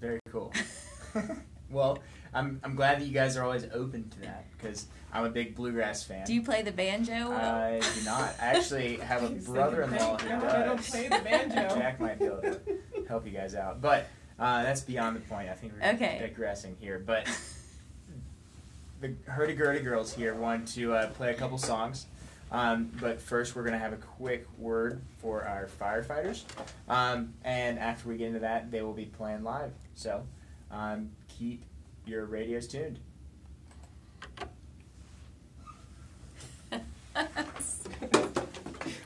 Very 0.00 0.20
cool. 0.32 0.52
well, 1.70 1.98
I'm 2.32 2.60
I'm 2.64 2.74
glad 2.74 3.00
that 3.00 3.06
you 3.06 3.12
guys 3.12 3.36
are 3.36 3.44
always 3.44 3.64
open 3.74 4.08
to 4.10 4.20
that 4.20 4.46
because 4.56 4.86
I'm 5.12 5.24
a 5.24 5.30
big 5.30 5.54
bluegrass 5.56 6.02
fan. 6.04 6.24
Do 6.26 6.32
you 6.34 6.42
play 6.42 6.62
the 6.62 6.72
banjo? 6.72 7.32
I 7.32 7.80
do 7.80 8.04
not. 8.04 8.34
I 8.40 8.46
actually 8.56 8.96
have 8.98 9.22
a 9.24 9.28
brother-in-law 9.30 10.18
who 10.18 10.28
"No, 10.28 10.36
I 10.48 10.62
don't 10.64 10.76
does. 10.76 10.90
play 10.90 11.04
the 11.08 11.18
banjo." 11.18 11.54
Jack 11.78 11.98
might 12.00 12.18
be 12.18 12.26
able 12.26 12.42
to 12.42 12.60
help 13.08 13.26
you 13.26 13.32
guys 13.32 13.54
out, 13.54 13.80
but 13.80 14.06
uh, 14.38 14.62
that's 14.62 14.82
beyond 14.82 15.16
the 15.16 15.20
point. 15.20 15.48
I 15.48 15.54
think 15.54 15.72
we're 15.80 15.88
Okay. 15.94 16.18
digressing 16.20 16.76
here. 16.80 16.98
But 17.04 17.26
the 19.00 19.14
Hurdy 19.26 19.54
Gurdy 19.54 19.80
girls 19.80 20.12
here 20.14 20.34
want 20.34 20.68
to 20.68 20.94
uh, 20.94 21.06
play 21.10 21.30
a 21.30 21.34
couple 21.34 21.58
songs. 21.58 22.06
Um, 22.52 22.90
but 23.00 23.20
first, 23.20 23.54
we're 23.54 23.62
going 23.62 23.74
to 23.74 23.78
have 23.78 23.92
a 23.92 23.96
quick 23.96 24.44
word 24.58 25.00
for 25.18 25.44
our 25.44 25.66
firefighters. 25.80 26.42
Um, 26.88 27.32
and 27.44 27.78
after 27.78 28.08
we 28.08 28.16
get 28.16 28.26
into 28.28 28.40
that, 28.40 28.70
they 28.72 28.82
will 28.82 28.92
be 28.92 29.04
playing 29.06 29.44
live. 29.44 29.70
So 29.94 30.24
um, 30.72 31.10
keep 31.28 31.62
your 32.06 32.24
radios 32.26 32.66
tuned. 32.66 32.98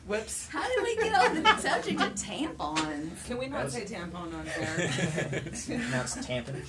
Whoops. 0.06 0.48
How 0.48 0.66
did 0.68 0.82
we 0.82 0.96
get 0.96 1.14
on 1.14 1.42
the 1.42 1.56
subject 1.56 2.00
of 2.00 2.14
tampons? 2.14 3.26
Can 3.26 3.38
we 3.38 3.46
not 3.48 3.70
say 3.70 3.84
tampon 3.84 4.14
on 4.34 4.44
there? 4.44 4.76
now 5.78 6.02
it's 6.02 6.16
tampon. 6.16 6.62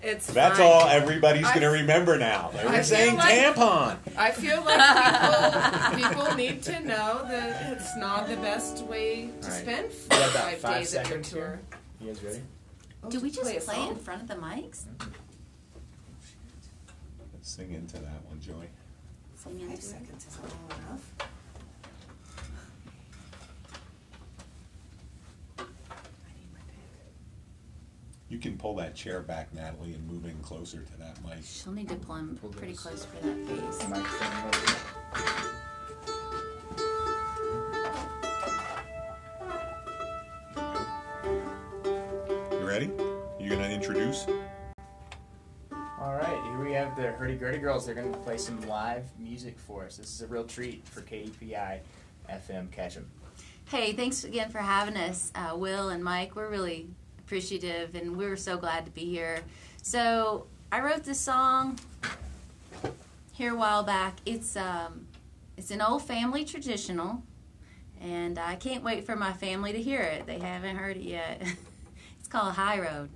it's 0.00 0.26
That's 0.28 0.58
fine. 0.58 0.66
all 0.66 0.86
everybody's 0.88 1.46
going 1.48 1.60
to 1.62 1.68
remember 1.70 2.18
now. 2.18 2.50
They 2.52 2.60
I 2.60 2.76
were 2.76 2.82
saying 2.84 3.16
like- 3.16 3.34
tampon. 3.56 3.96
I 4.16 4.30
feel 4.30 4.62
like 4.64 5.96
people, 5.96 6.08
people 6.22 6.36
need 6.36 6.62
to 6.62 6.80
know 6.80 7.24
that 7.28 7.72
it's 7.72 7.96
not 7.96 8.28
the 8.28 8.36
best 8.36 8.84
way 8.84 9.30
to 9.40 9.46
All 9.48 9.52
right. 9.52 9.60
spend 9.62 9.88
got 10.10 10.30
five, 10.30 10.58
five 10.58 10.78
days 10.78 10.94
at 10.94 11.08
your 11.08 11.18
tour. 11.20 11.40
here. 11.40 11.60
You 12.00 12.06
guys 12.14 12.22
ready? 12.22 12.40
Oh, 13.04 13.10
Do 13.10 13.18
we 13.18 13.30
just 13.30 13.42
play 13.42 13.58
play, 13.58 13.88
in 13.88 13.96
front 13.96 14.22
of 14.22 14.28
the 14.28 14.36
mics? 14.36 14.84
Sing 17.40 17.72
into 17.72 17.94
that 17.98 18.24
one, 18.28 18.40
Joy. 18.40 18.68
Five 19.44 19.82
seconds 19.82 20.26
is 20.26 20.38
long 20.38 20.78
enough. 20.78 21.12
I 25.58 25.62
need 26.36 26.52
my 26.52 26.60
pen. 26.60 27.10
You 28.28 28.38
can 28.38 28.56
pull 28.56 28.76
that 28.76 28.94
chair 28.94 29.20
back, 29.20 29.52
Natalie, 29.52 29.94
and 29.94 30.06
move 30.08 30.26
in 30.26 30.38
closer 30.42 30.82
to 30.82 30.96
that 30.98 31.18
mic. 31.24 31.44
She'll 31.44 31.72
need 31.72 31.88
to 31.88 31.96
pull 31.96 32.16
him 32.16 32.38
Pull 32.40 32.50
pretty 32.50 32.72
this. 32.72 32.82
close 32.82 33.04
for 33.04 33.16
that 33.26 33.48
face. 33.48 34.82
You 42.50 42.66
ready? 42.66 42.90
You 43.40 43.48
gonna 43.50 43.68
introduce? 43.68 44.26
All 45.72 46.14
right, 46.14 46.40
you 46.44 46.51
we 46.72 46.78
have 46.78 46.96
the 46.96 47.12
Hurdy 47.12 47.34
Gurdy 47.34 47.58
Girls. 47.58 47.84
They're 47.84 47.94
going 47.94 48.10
to 48.10 48.18
play 48.20 48.38
some 48.38 48.58
live 48.62 49.04
music 49.18 49.58
for 49.58 49.84
us. 49.84 49.98
This 49.98 50.10
is 50.10 50.22
a 50.22 50.26
real 50.26 50.44
treat 50.44 50.88
for 50.88 51.02
KDPI 51.02 51.80
FM 52.30 52.70
Ketchum. 52.70 53.04
Hey, 53.66 53.92
thanks 53.92 54.24
again 54.24 54.48
for 54.48 54.60
having 54.60 54.96
us, 54.96 55.30
uh, 55.34 55.54
Will 55.54 55.90
and 55.90 56.02
Mike. 56.02 56.34
We're 56.34 56.48
really 56.48 56.88
appreciative, 57.18 57.94
and 57.94 58.16
we're 58.16 58.38
so 58.38 58.56
glad 58.56 58.86
to 58.86 58.90
be 58.90 59.04
here. 59.04 59.40
So 59.82 60.46
I 60.72 60.80
wrote 60.80 61.04
this 61.04 61.20
song 61.20 61.78
here 63.32 63.52
a 63.52 63.58
while 63.58 63.82
back. 63.82 64.16
It's 64.24 64.56
um, 64.56 65.08
it's 65.58 65.70
an 65.70 65.82
old 65.82 66.06
family 66.06 66.42
traditional, 66.42 67.22
and 68.00 68.38
I 68.38 68.54
can't 68.56 68.82
wait 68.82 69.04
for 69.04 69.14
my 69.14 69.34
family 69.34 69.74
to 69.74 69.82
hear 69.82 70.00
it. 70.00 70.24
They 70.24 70.38
haven't 70.38 70.76
heard 70.76 70.96
it 70.96 71.02
yet. 71.02 71.42
it's 72.18 72.28
called 72.28 72.54
High 72.54 72.78
Road. 72.78 73.10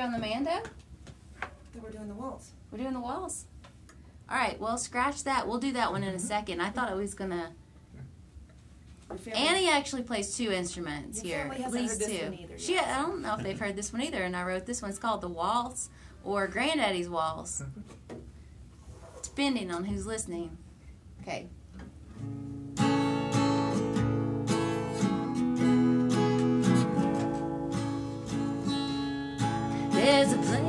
On 0.00 0.12
the 0.12 0.18
mando. 0.18 0.62
We're 1.82 1.90
doing 1.90 2.08
the 2.08 2.14
waltz. 2.14 2.52
We're 2.70 2.78
doing 2.78 2.94
the 2.94 3.00
walls. 3.00 3.44
All 4.30 4.36
right, 4.36 4.58
well, 4.58 4.78
scratch 4.78 5.24
that. 5.24 5.46
We'll 5.46 5.58
do 5.58 5.72
that 5.72 5.92
one 5.92 6.02
in 6.02 6.08
a 6.08 6.12
mm-hmm. 6.12 6.26
second. 6.26 6.62
I 6.62 6.70
thought 6.70 6.88
I 6.88 6.94
was 6.94 7.12
gonna. 7.12 7.52
Annie 9.34 9.68
actually 9.68 10.02
plays 10.02 10.34
two 10.34 10.52
instruments 10.52 11.22
Your 11.22 11.52
here, 11.52 11.64
at 11.66 11.72
least 11.72 12.00
two. 12.00 12.34
either 12.40 12.58
She. 12.58 12.78
I 12.78 13.02
don't 13.02 13.20
know 13.20 13.34
if 13.34 13.42
they've 13.42 13.58
heard 13.58 13.76
this 13.76 13.92
one 13.92 14.00
either, 14.00 14.22
and 14.22 14.34
I 14.34 14.42
wrote 14.44 14.64
this 14.64 14.80
one. 14.80 14.90
It's 14.90 14.98
called 14.98 15.20
the 15.20 15.28
Waltz 15.28 15.90
or 16.24 16.46
Granddaddy's 16.46 17.10
Waltz, 17.10 17.62
depending 19.22 19.70
on 19.70 19.84
who's 19.84 20.06
listening. 20.06 20.56
Okay. 21.20 21.48
There's 30.10 30.32
a 30.32 30.38
place 30.38 30.59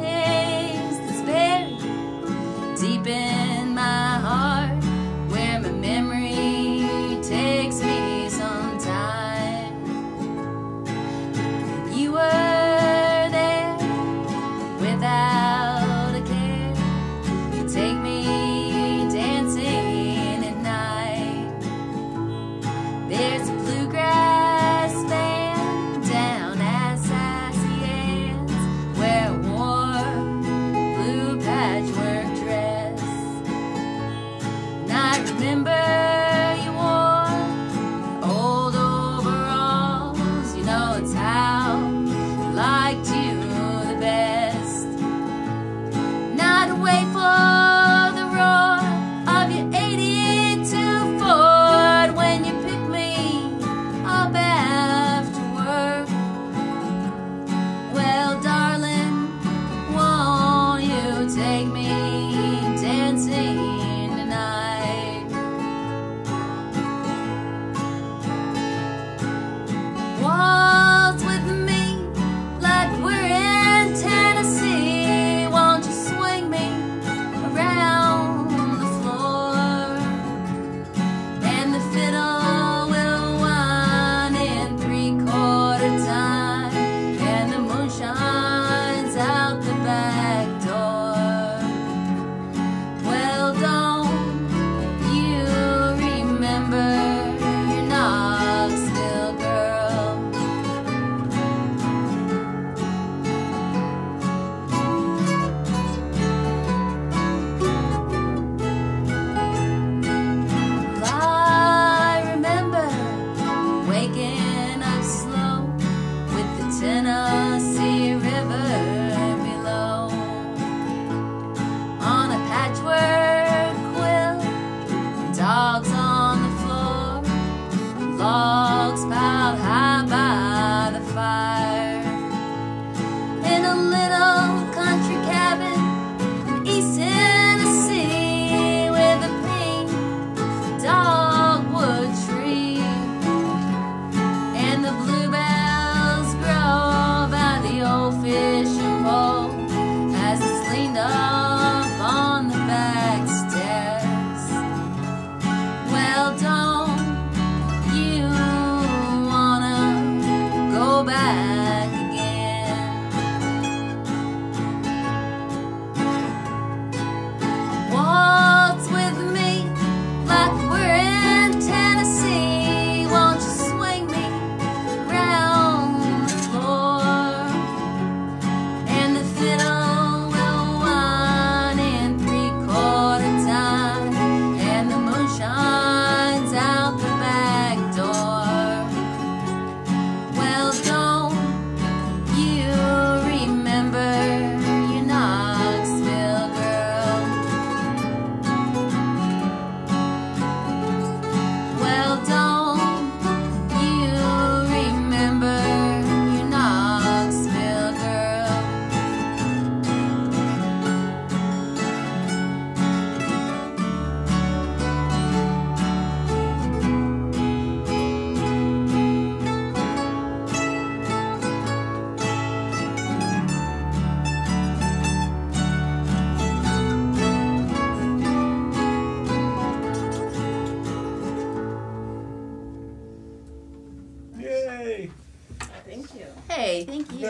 logs 128.91 129.05
piled 129.05 129.90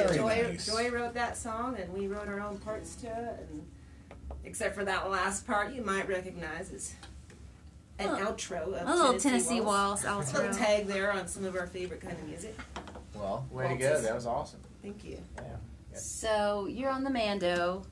Very 0.08 0.18
Joy, 0.18 0.48
nice. 0.52 0.66
Joy 0.66 0.90
wrote 0.90 1.14
that 1.14 1.38
song, 1.38 1.78
and 1.78 1.92
we 1.94 2.08
wrote 2.08 2.28
our 2.28 2.40
own 2.42 2.58
parts 2.60 2.96
to 2.98 3.08
it. 3.08 3.48
And 3.52 3.66
except 4.44 4.76
for 4.76 4.84
that 4.86 5.10
last 5.10 5.46
part, 5.48 5.74
you 5.74 5.82
might 5.84 6.08
recognize 6.08 6.72
as 6.72 6.94
an 8.00 8.10
Oh. 8.10 8.32
outro 8.32 8.74
of 8.74 8.88
A 8.88 8.96
little 8.96 9.06
Tennessee, 9.20 9.30
Tennessee 9.30 9.62
Waltz. 9.62 10.04
Waltz, 10.04 10.32
A 10.34 10.38
little 10.38 10.52
outro. 10.54 10.58
tag 10.58 10.88
there 10.88 11.12
on 11.12 11.28
some 11.28 11.46
of 11.46 11.56
our 11.56 11.68
favorite 11.68 12.02
kind 12.02 12.18
of 12.18 12.24
music. 12.28 12.58
Well, 13.14 13.46
way 13.52 13.68
to 13.70 13.76
go. 13.76 14.02
That 14.02 14.16
was 14.16 14.26
awesome. 14.26 14.60
Thank 14.82 15.04
you. 15.04 15.20
Yeah. 15.38 15.98
So 15.98 16.66
you're 16.68 16.90
on 16.90 17.04
the 17.04 17.10
Mando. 17.10 17.84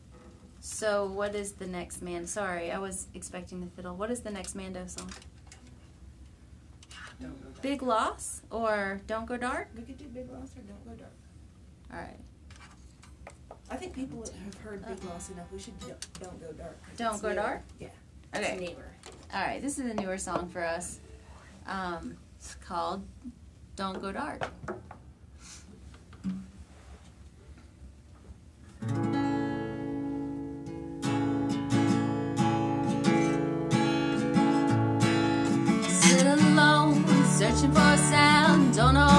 So 0.61 1.05
what 1.05 1.35
is 1.35 1.53
the 1.53 1.67
next 1.67 2.01
man? 2.01 2.25
Sorry, 2.27 2.71
I 2.71 2.79
was 2.79 3.07
expecting 3.13 3.61
the 3.61 3.67
fiddle. 3.67 3.95
What 3.95 4.09
is 4.11 4.21
the 4.21 4.31
next 4.31 4.55
Mando 4.55 4.85
song? 4.87 5.09
Don't 7.21 7.37
go 7.41 7.49
dark. 7.49 7.61
Big 7.61 7.81
Loss 7.81 8.41
or 8.49 9.01
Don't 9.07 9.25
Go 9.25 9.35
Dark? 9.37 9.67
We 9.75 9.81
could 9.83 9.97
do 9.97 10.05
Big 10.05 10.31
Loss 10.31 10.51
or 10.57 10.61
Don't 10.61 10.83
Go 10.85 10.91
Dark. 10.91 11.08
All 11.91 11.99
right. 11.99 12.19
I 13.71 13.75
think 13.75 13.93
people 13.93 14.23
have 14.45 14.61
heard 14.63 14.85
Big 14.87 15.03
Loss 15.03 15.29
enough. 15.29 15.45
We 15.51 15.59
should 15.59 15.79
do, 15.79 15.93
Don't 16.19 16.39
Go 16.41 16.51
dark. 16.53 16.77
Don't 16.97 17.21
Go 17.21 17.29
newer. 17.29 17.35
Dark? 17.35 17.61
Yeah. 17.79 17.87
Okay. 18.35 18.51
It's 18.53 18.61
newer. 18.61 18.91
All 19.33 19.41
right. 19.41 19.61
This 19.61 19.77
is 19.79 19.85
a 19.85 19.93
newer 19.93 20.17
song 20.17 20.49
for 20.49 20.63
us. 20.63 20.99
Um, 21.67 22.17
it's 22.37 22.55
called 22.55 23.03
Don't 23.75 24.01
Go 24.01 24.11
Dark. 24.11 24.49
Sit 35.87 36.25
alone, 36.25 37.05
searching 37.25 37.71
for 37.71 37.81
a 37.81 37.97
sound. 37.97 38.75
Don't 38.75 38.95
know 38.95 39.18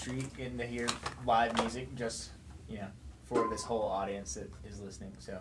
treat 0.00 0.34
getting 0.36 0.58
to 0.58 0.66
hear 0.66 0.88
live 1.26 1.56
music 1.58 1.94
just 1.94 2.30
you 2.68 2.78
know, 2.78 2.86
for 3.26 3.48
this 3.48 3.62
whole 3.64 3.82
audience 3.82 4.34
that 4.34 4.50
is 4.68 4.80
listening. 4.80 5.12
So, 5.18 5.38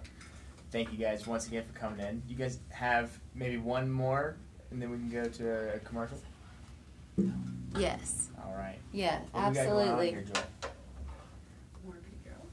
thank 0.72 0.92
you 0.92 0.98
guys 0.98 1.28
once 1.28 1.48
again 1.48 1.64
for 1.72 1.78
coming 1.78 2.00
in. 2.00 2.22
You 2.28 2.36
guys 2.36 2.60
have 2.70 3.12
maybe 3.36 3.58
one 3.58 3.90
more, 3.90 4.36
and 4.72 4.82
then 4.82 4.90
we 4.90 4.98
can 4.98 5.10
go 5.10 5.26
to 5.26 5.76
a 5.76 5.80
commercial. 5.80 6.18
Yes. 7.78 8.30
All 8.44 8.56
right. 8.58 8.80
Yeah, 8.92 9.20
What 9.32 9.50
we 9.50 9.56
got 9.56 9.68
going 9.68 9.90
on 9.90 10.00
absolutely. 10.00 10.10
here, 10.10 10.22
Joy? 10.24 10.42
More 11.86 11.94
pretty 11.94 12.18
girls. 12.24 12.50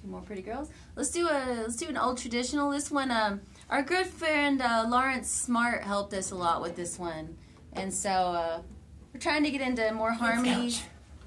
few 0.00 0.10
more 0.10 0.20
pretty 0.20 0.42
girls. 0.42 0.70
Let's 0.94 1.10
do 1.10 1.28
a 1.28 1.62
let's 1.62 1.76
do 1.76 1.88
an 1.88 1.96
old 1.96 2.18
traditional. 2.18 2.70
This 2.70 2.90
one, 2.90 3.10
um, 3.10 3.40
our 3.70 3.82
good 3.82 4.06
friend 4.06 4.60
uh, 4.60 4.84
Lawrence 4.88 5.30
Smart 5.30 5.84
helped 5.84 6.12
us 6.14 6.30
a 6.30 6.34
lot 6.34 6.60
with 6.60 6.76
this 6.76 6.98
one, 6.98 7.36
and 7.72 7.92
so 7.92 8.10
uh, 8.10 8.60
we're 9.14 9.20
trying 9.20 9.44
to 9.44 9.50
get 9.50 9.60
into 9.62 9.90
more 9.94 10.12
harmonies. 10.12 10.82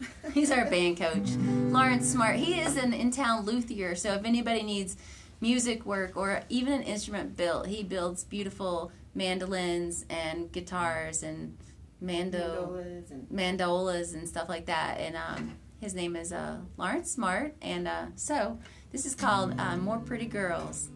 He's 0.34 0.52
our 0.52 0.66
band 0.70 0.98
coach, 0.98 1.30
Lawrence 1.72 2.10
Smart. 2.10 2.38
He 2.38 2.60
is 2.60 2.78
an 2.78 2.94
in-town 2.94 3.46
luthier, 3.46 3.96
so 3.96 4.14
if 4.14 4.26
anybody 4.26 4.64
needs 4.64 4.98
music 5.42 5.86
work 5.86 6.16
or 6.16 6.42
even 6.50 6.74
an 6.74 6.84
instrument 6.84 7.38
built, 7.38 7.68
he 7.68 7.84
builds 7.84 8.24
beautiful 8.24 8.92
mandolins 9.16 10.06
and 10.10 10.52
guitars 10.52 11.24
and 11.24 11.58
mando 12.02 12.68
Mandolas 12.72 13.12
and 13.12 13.28
mandolas 13.30 14.14
and 14.14 14.28
stuff 14.28 14.50
like 14.50 14.66
that. 14.68 15.00
And 15.00 15.16
um, 15.16 15.58
his 15.82 15.94
name 15.94 16.16
is 16.16 16.32
uh, 16.32 16.58
Lawrence 16.78 17.12
Smart. 17.12 17.56
And 17.62 17.88
uh, 17.88 18.06
so 18.16 18.60
this 18.92 19.06
is 19.06 19.16
called 19.16 19.60
uh, 19.60 19.78
More 19.78 20.00
Pretty 20.00 20.26
Girls. 20.26 20.90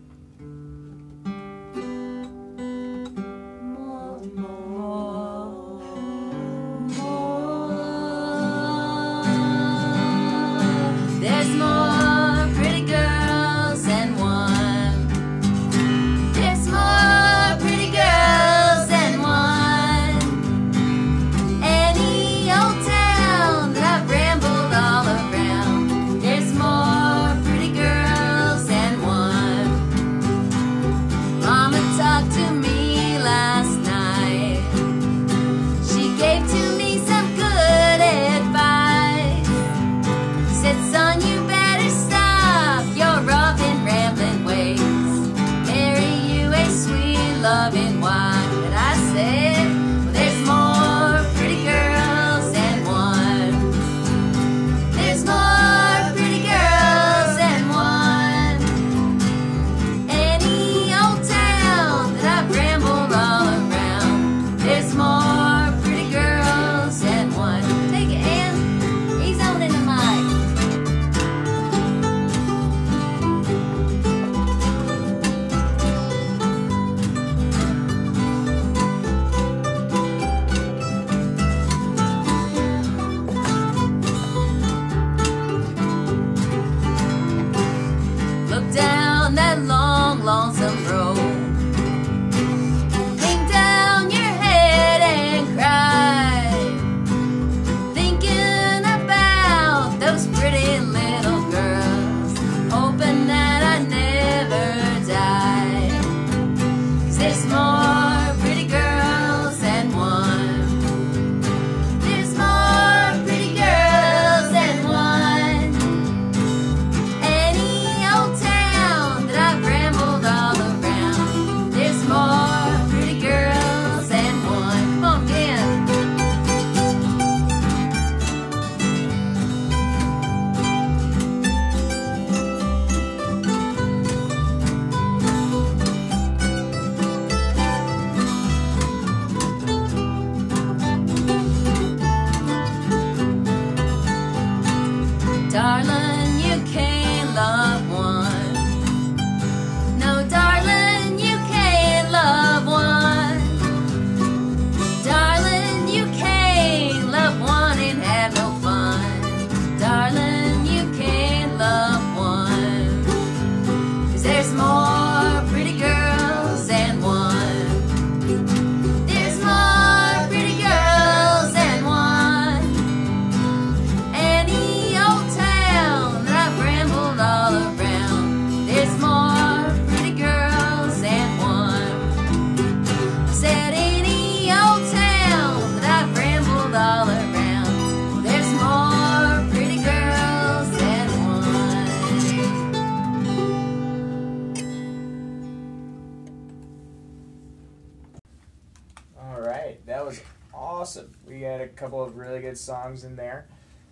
Couple 201.76 202.04
of 202.04 202.18
really 202.18 202.40
good 202.40 202.58
songs 202.58 203.04
in 203.04 203.16
there. 203.16 203.46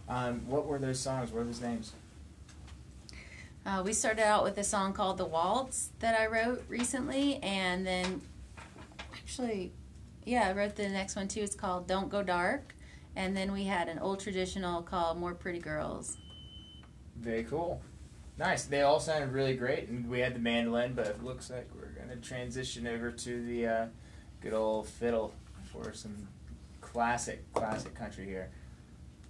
Um, 0.08 0.42
what 0.48 0.66
were 0.66 0.80
those 0.80 1.00
songs? 1.00 1.32
What 1.32 1.40
were 1.40 1.46
those 1.46 1.62
names? 1.62 1.94
Uh, 3.66 3.82
we 3.86 3.94
started 3.94 4.26
out 4.26 4.44
with 4.44 4.58
a 4.58 4.64
song 4.64 4.92
called 4.92 5.18
The 5.18 5.26
Waltz 5.26 5.92
that 6.00 6.20
I 6.20 6.26
wrote 6.26 6.64
recently, 6.68 7.36
and 7.44 7.86
then 7.86 8.22
actually, 9.14 9.72
yeah, 10.26 10.48
I 10.48 10.54
wrote 10.54 10.76
the 10.76 10.90
next 10.90 11.16
one 11.16 11.28
too. 11.28 11.42
It's 11.42 11.56
called 11.56 11.88
Don't 11.88 12.10
Go 12.10 12.24
Dark. 12.24 12.74
And 13.16 13.36
then 13.36 13.52
we 13.52 13.66
had 13.66 13.90
an 13.90 14.00
old 14.00 14.20
traditional 14.22 14.82
called 14.82 15.18
More 15.18 15.34
Pretty 15.34 15.60
Girls. 15.60 16.18
Very 17.18 17.44
cool. 17.44 17.82
Nice. 18.38 18.64
They 18.64 18.82
all 18.82 19.00
sounded 19.00 19.34
really 19.34 19.56
great, 19.56 19.90
and 19.90 20.10
we 20.10 20.20
had 20.20 20.34
the 20.34 20.40
mandolin, 20.40 20.94
but 20.94 21.08
it 21.08 21.24
looks 21.24 21.50
like 21.50 21.70
we're 21.76 21.90
going 21.90 22.10
to 22.10 22.16
transition 22.28 22.88
over 22.88 23.12
to 23.12 23.46
the 23.46 23.68
uh, 23.68 23.86
good 24.40 24.54
old 24.54 24.88
fiddle 24.88 25.34
for 25.72 25.94
some 25.94 26.28
classic, 26.92 27.52
classic 27.54 27.96
country 27.96 28.26
here. 28.26 28.50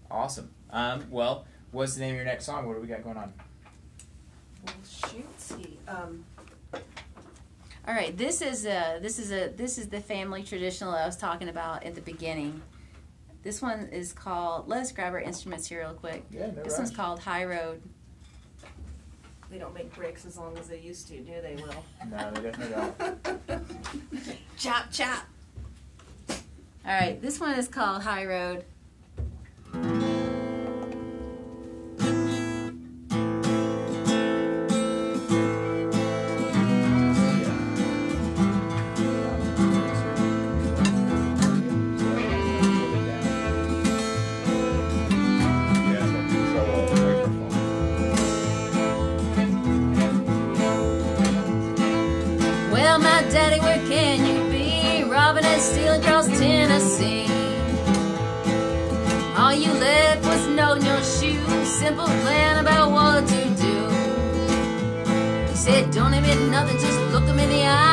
Awesome. 0.09 0.49
Um, 0.71 1.05
well, 1.09 1.45
what's 1.71 1.95
the 1.95 2.01
name 2.01 2.11
of 2.11 2.15
your 2.15 2.25
next 2.25 2.45
song? 2.45 2.65
What 2.67 2.75
do 2.75 2.81
we 2.81 2.87
got 2.87 3.03
going 3.03 3.17
on? 3.17 3.33
well, 4.65 4.73
shootsy. 4.85 5.77
Um, 5.87 6.25
All 7.87 7.93
right, 7.93 8.15
this 8.17 8.41
is 8.41 8.65
a 8.65 8.99
this 9.01 9.19
is 9.19 9.31
a 9.31 9.49
this 9.49 9.77
is 9.77 9.87
the 9.89 9.99
family 9.99 10.43
traditional 10.43 10.93
I 10.93 11.05
was 11.05 11.17
talking 11.17 11.49
about 11.49 11.83
at 11.83 11.95
the 11.95 12.01
beginning. 12.01 12.61
This 13.43 13.61
one 13.61 13.89
is 13.91 14.13
called. 14.13 14.67
Let's 14.67 14.91
grab 14.91 15.13
our 15.13 15.19
instruments 15.19 15.67
here 15.67 15.79
real 15.81 15.93
quick. 15.93 16.23
Yeah, 16.31 16.47
no 16.55 16.63
This 16.63 16.77
one's 16.77 16.91
called 16.91 17.19
High 17.19 17.45
Road. 17.45 17.81
They 19.49 19.57
don't 19.57 19.73
make 19.73 19.93
bricks 19.93 20.25
as 20.25 20.37
long 20.37 20.57
as 20.57 20.67
they 20.69 20.79
used 20.79 21.09
to, 21.09 21.17
do 21.19 21.41
they, 21.41 21.55
Will? 21.55 21.83
No, 22.09 22.31
they 22.31 22.41
definitely 22.41 22.73
don't. 23.49 23.67
Chop, 24.57 24.91
chop. 24.91 25.25
All 26.83 26.91
right, 26.93 27.21
this 27.21 27.39
one 27.39 27.57
is 27.59 27.67
called 27.67 28.01
High 28.01 28.25
Road. 28.25 28.65
Well, 52.71 52.97
my 52.99 53.21
daddy, 53.29 53.59
where 53.59 53.77
can 53.87 54.25
you 54.25 54.51
be? 54.51 55.03
Robbing 55.03 55.45
and 55.45 55.61
stealing 55.61 56.01
simple 61.81 62.05
plan 62.05 62.59
about 62.59 62.91
what 62.91 63.27
to 63.27 63.41
do. 63.65 63.75
He 65.49 65.55
said, 65.55 65.89
Don't 65.89 66.13
admit 66.13 66.39
nothing, 66.51 66.77
just 66.77 66.99
look 67.11 67.23
him 67.23 67.39
in 67.39 67.49
the 67.49 67.63
eye. 67.65 67.90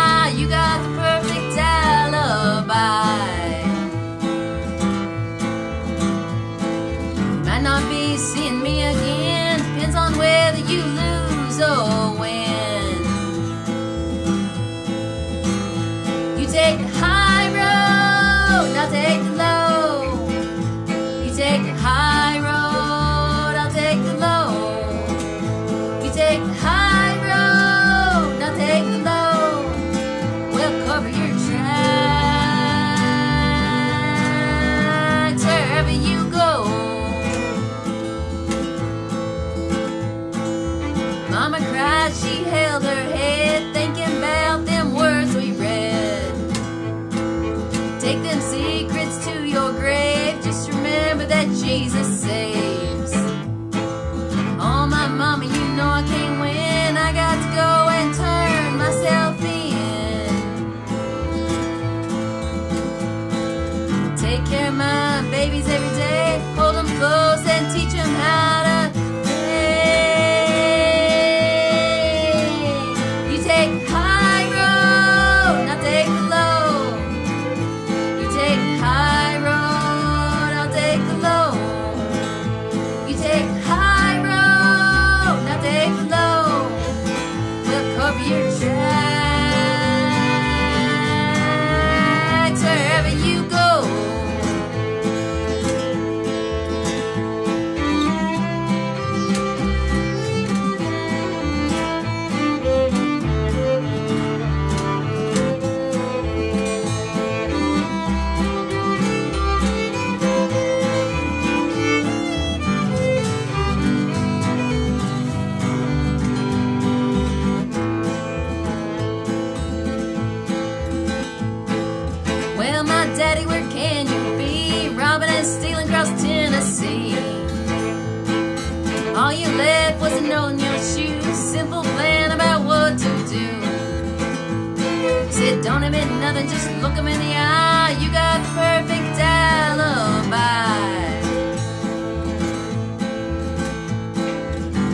Said, 135.48 135.64
don't 135.64 135.82
admit 135.82 136.06
nothing, 136.20 136.46
just 136.46 136.70
look 136.82 136.92
him 136.92 137.06
in 137.06 137.18
the 137.18 137.34
eye. 137.34 137.96
You 138.02 138.12
got 138.12 138.42
the 138.42 138.48
perfect 138.52 139.18
alibi. 139.18 140.36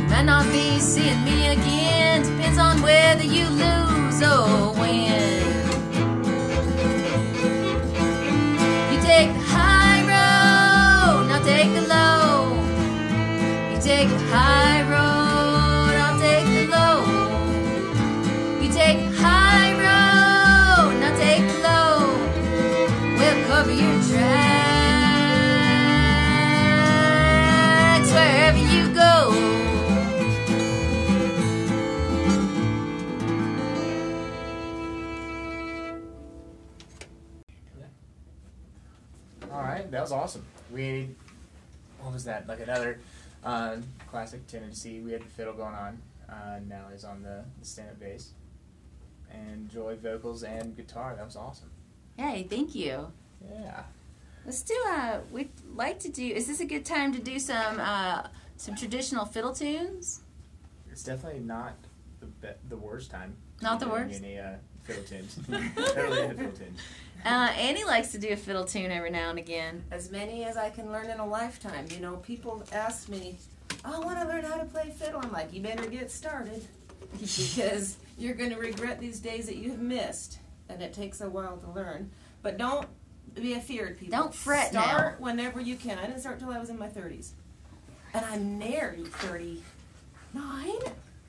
Might 0.08 0.22
not 0.22 0.46
be 0.52 0.78
seeing 0.78 1.24
me 1.24 1.48
again, 1.48 2.22
depends 2.22 2.58
on 2.58 2.80
whether 2.82 3.24
you 3.24 3.48
lose 3.48 4.22
or 4.22 4.53
awesome. 40.14 40.44
We, 40.72 41.10
what 42.00 42.12
was 42.12 42.24
that? 42.24 42.46
Like 42.46 42.60
another 42.60 43.00
uh, 43.44 43.76
classic 44.10 44.46
Tennessee. 44.46 45.00
We 45.00 45.12
had 45.12 45.22
the 45.22 45.30
fiddle 45.30 45.54
going 45.54 45.74
on. 45.74 45.98
Uh, 46.28 46.60
now 46.68 46.86
he's 46.90 47.04
on 47.04 47.22
the, 47.22 47.44
the 47.60 47.66
stand-up 47.66 48.00
bass, 48.00 48.30
and 49.30 49.70
Joy 49.70 49.96
vocals 49.96 50.42
and 50.42 50.76
guitar. 50.76 51.14
That 51.16 51.24
was 51.24 51.36
awesome. 51.36 51.70
Hey, 52.16 52.46
thank 52.48 52.74
you. 52.74 53.12
Yeah. 53.52 53.82
Let's 54.46 54.62
do 54.62 54.74
uh 54.88 55.20
we'd 55.32 55.50
like 55.74 55.98
to 56.00 56.10
do 56.10 56.26
is 56.26 56.46
this 56.46 56.60
a 56.60 56.66
good 56.66 56.84
time 56.84 57.12
to 57.14 57.18
do 57.18 57.38
some 57.38 57.80
uh 57.80 58.26
some 58.56 58.74
traditional 58.74 59.24
fiddle 59.24 59.54
tunes? 59.54 60.20
It's 60.90 61.02
definitely 61.02 61.40
not 61.40 61.76
the 62.20 62.26
be- 62.26 62.58
the 62.68 62.76
worst 62.76 63.10
time. 63.10 63.36
Not 63.62 63.80
the 63.80 63.88
worst? 63.88 64.22
Any 64.22 64.38
uh, 64.38 64.56
fiddle 64.82 65.02
tunes. 65.04 65.38
into 65.48 65.70
fiddle 65.70 66.52
tunes. 66.52 66.80
Uh 67.24 67.52
Annie 67.56 67.84
likes 67.84 68.08
to 68.12 68.18
do 68.18 68.28
a 68.28 68.36
fiddle 68.36 68.64
tune 68.64 68.90
every 68.90 69.10
now 69.10 69.30
and 69.30 69.38
again. 69.38 69.84
As 69.90 70.10
many 70.10 70.44
as 70.44 70.56
I 70.56 70.68
can 70.70 70.92
learn 70.92 71.08
in 71.08 71.20
a 71.20 71.26
lifetime. 71.26 71.86
You 71.90 72.00
know, 72.00 72.16
people 72.16 72.62
ask 72.72 73.08
me, 73.08 73.38
I 73.84 73.98
want 73.98 74.20
to 74.20 74.28
learn 74.28 74.44
how 74.44 74.56
to 74.56 74.64
play 74.66 74.90
fiddle. 74.90 75.20
I'm 75.22 75.32
like, 75.32 75.52
you 75.52 75.62
better 75.62 75.86
get 75.86 76.10
started 76.10 76.64
because 77.20 77.96
you're 78.18 78.34
going 78.34 78.50
to 78.50 78.58
regret 78.58 79.00
these 79.00 79.20
days 79.20 79.46
that 79.46 79.56
you 79.56 79.70
have 79.70 79.80
missed. 79.80 80.38
And 80.68 80.82
it 80.82 80.92
takes 80.92 81.20
a 81.20 81.28
while 81.28 81.56
to 81.58 81.70
learn. 81.70 82.10
But 82.42 82.58
don't 82.58 82.86
be 83.34 83.54
afeared, 83.54 83.98
people. 83.98 84.18
Don't 84.18 84.34
fret 84.34 84.72
now. 84.72 84.82
Start 84.82 85.20
whenever 85.20 85.60
you 85.60 85.76
can. 85.76 85.98
I 85.98 86.06
didn't 86.06 86.20
start 86.20 86.38
till 86.38 86.50
I 86.50 86.58
was 86.58 86.70
in 86.70 86.78
my 86.78 86.88
30s. 86.88 87.30
And 88.12 88.24
I'm 88.26 88.58
nearly 88.58 89.04
39. 89.04 89.62
I 90.34 90.72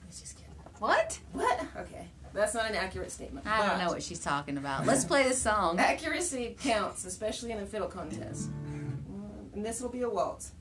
was 0.08 0.20
just 0.20 0.36
kidding. 0.36 0.54
What? 0.80 1.20
What? 1.32 1.60
Okay. 1.78 2.08
That's 2.36 2.54
not 2.54 2.70
an 2.70 2.76
accurate 2.76 3.12
statement. 3.12 3.48
I 3.48 3.66
don't 3.66 3.80
know 3.80 3.90
what 3.90 4.04
she's 4.04 4.20
talking 4.20 4.58
about. 4.58 4.86
Let's 4.86 5.06
play 5.06 5.24
this 5.24 5.42
song. 5.42 5.80
Accuracy 5.80 6.58
counts, 6.62 7.06
especially 7.06 7.52
in 7.52 7.60
a 7.60 7.66
fiddle 7.66 7.88
contest. 7.88 8.50
And 9.54 9.66
this 9.66 9.80
will 9.82 9.90
be 9.90 10.02
a 10.02 10.10
waltz. 10.10 10.52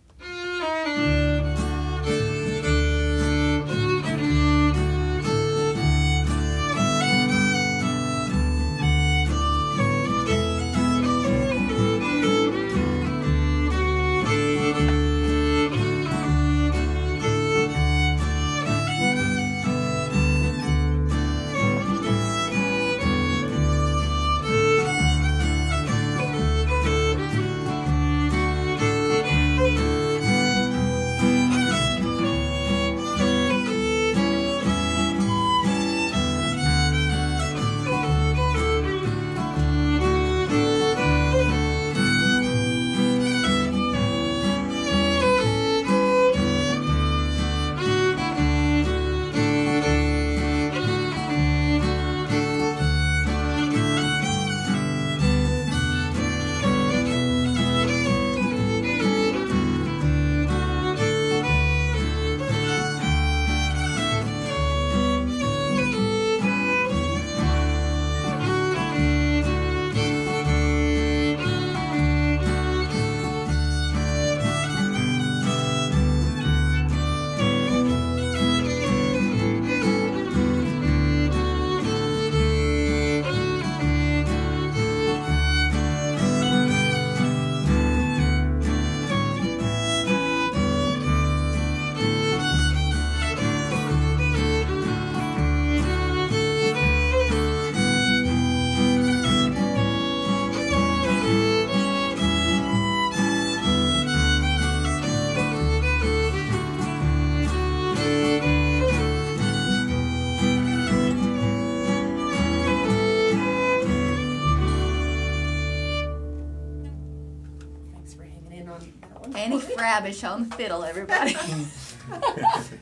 Frabish 119.95 120.29
on 120.29 120.49
the 120.49 120.57
fiddle, 120.57 120.83
everybody. 120.83 121.37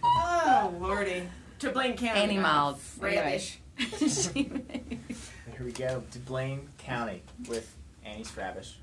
Oh, 0.02 0.74
lordy. 0.80 1.28
To 1.60 1.70
Blaine 1.70 1.96
County. 1.96 2.20
Annie 2.20 2.38
Mild. 2.38 2.78
Rabish. 2.98 3.56
Here 3.76 5.64
we 5.64 5.70
go 5.70 6.02
to 6.10 6.18
Blaine 6.18 6.68
County 6.78 7.22
with 7.48 7.72
Annie 8.04 8.24
Spravish. 8.24 8.74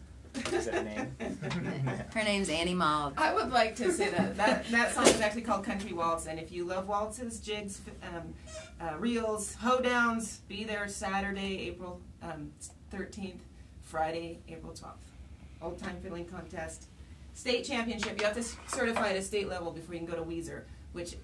Is 0.53 0.65
that 0.65 0.75
her 0.75 0.83
name? 0.83 1.17
Her 2.13 2.23
name's 2.23 2.47
Annie 2.49 2.73
Maud. 2.73 3.15
I 3.17 3.33
would 3.33 3.51
like 3.51 3.75
to 3.77 3.91
say 3.91 4.09
that 4.11 4.37
that, 4.37 4.65
that 4.69 4.93
song 4.93 5.07
is 5.07 5.19
actually 5.19 5.41
called 5.41 5.65
Country 5.65 5.91
Waltz, 5.91 6.27
and 6.27 6.39
if 6.39 6.51
you 6.51 6.63
love 6.63 6.87
waltzes, 6.87 7.39
jigs, 7.39 7.81
um, 8.03 8.33
uh, 8.79 8.95
reels, 8.97 9.57
hoedowns, 9.61 10.37
be 10.47 10.63
there 10.63 10.87
Saturday, 10.87 11.67
April 11.67 11.99
um, 12.21 12.51
13th, 12.93 13.39
Friday, 13.81 14.39
April 14.47 14.71
12th. 14.71 14.93
Old 15.61 15.79
time 15.79 15.97
fiddling 16.01 16.25
contest, 16.25 16.87
state 17.39 17.63
championship. 17.63 18.19
You 18.19 18.25
have 18.25 18.35
to 18.35 18.43
certify 18.67 19.11
at 19.11 19.15
a 19.15 19.21
state 19.21 19.47
level 19.47 19.71
before 19.71 19.95
you 19.95 20.01
can 20.01 20.09
go 20.09 20.15
to 20.15 20.29
Weiser. 20.29 20.63
Which, 20.91 21.15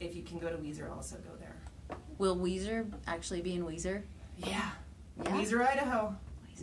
if 0.00 0.16
you 0.16 0.22
can 0.22 0.38
go 0.38 0.48
to 0.50 0.56
Weiser, 0.56 0.90
also 0.90 1.16
go 1.16 1.30
there. 1.38 1.96
Will 2.18 2.36
Weezer 2.36 2.90
actually 3.06 3.42
be 3.42 3.54
in 3.54 3.64
Weiser? 3.64 4.02
Yeah, 4.38 4.70
Yeah. 5.18 5.24
Weiser, 5.30 5.64
Idaho. 5.66 6.16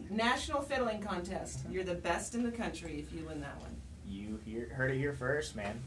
National 0.10 0.62
fiddling 0.62 1.02
contest. 1.02 1.62
You're 1.70 1.84
the 1.84 1.96
best 1.96 2.36
in 2.36 2.44
the 2.44 2.52
country 2.52 3.00
if 3.00 3.18
you 3.18 3.26
win 3.26 3.40
that 3.42 3.58
one. 3.60 3.76
You 4.08 4.40
hear, 4.46 4.70
heard 4.74 4.92
it 4.92 4.98
here 4.98 5.14
first, 5.14 5.56
man. 5.56 5.82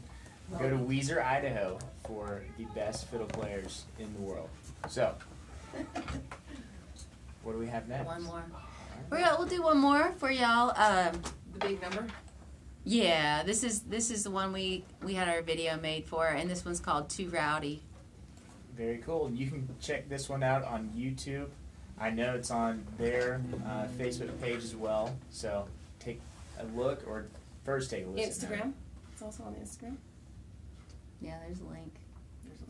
Go 0.57 0.69
to 0.69 0.75
Weiser, 0.75 1.23
Idaho 1.23 1.79
for 2.05 2.41
the 2.57 2.65
best 2.75 3.07
fiddle 3.07 3.27
players 3.27 3.85
in 3.99 4.11
the 4.13 4.21
world. 4.21 4.49
So, 4.87 5.15
what 7.43 7.53
do 7.53 7.57
we 7.59 7.67
have 7.67 7.87
next? 7.87 8.05
One 8.05 8.23
more. 8.23 8.43
We're, 9.09 9.19
we'll 9.37 9.47
do 9.47 9.61
one 9.61 9.77
more 9.77 10.13
for 10.17 10.31
y'all. 10.31 10.73
Um, 10.77 11.21
The 11.53 11.59
big 11.59 11.81
number. 11.81 12.07
Yeah, 12.85 13.43
this 13.43 13.63
is 13.63 13.81
this 13.81 14.11
is 14.11 14.23
the 14.23 14.31
one 14.31 14.51
we 14.51 14.83
we 15.01 15.13
had 15.13 15.29
our 15.29 15.41
video 15.41 15.77
made 15.77 16.05
for, 16.05 16.27
and 16.27 16.49
this 16.49 16.65
one's 16.65 16.79
called 16.79 17.09
Too 17.09 17.29
Rowdy. 17.29 17.81
Very 18.75 18.97
cool. 18.97 19.31
You 19.31 19.47
can 19.47 19.67
check 19.79 20.09
this 20.09 20.27
one 20.29 20.43
out 20.43 20.63
on 20.65 20.89
YouTube. 20.95 21.47
I 21.99 22.09
know 22.09 22.33
it's 22.35 22.51
on 22.51 22.83
their 22.97 23.39
uh, 23.65 23.85
Facebook 23.97 24.41
page 24.41 24.63
as 24.63 24.75
well. 24.75 25.15
So 25.29 25.67
take 25.99 26.19
a 26.59 26.65
look, 26.77 27.07
or 27.07 27.27
first 27.63 27.89
take 27.89 28.05
a 28.05 28.09
listen. 28.09 28.49
Instagram. 28.49 28.73
It's 29.13 29.21
also 29.21 29.43
on 29.43 29.53
Instagram. 29.53 29.95
Yeah, 31.21 31.37
there's 31.45 31.59
a 31.59 31.65
link. 31.65 31.93
There's 32.43 32.59
a 32.61 32.65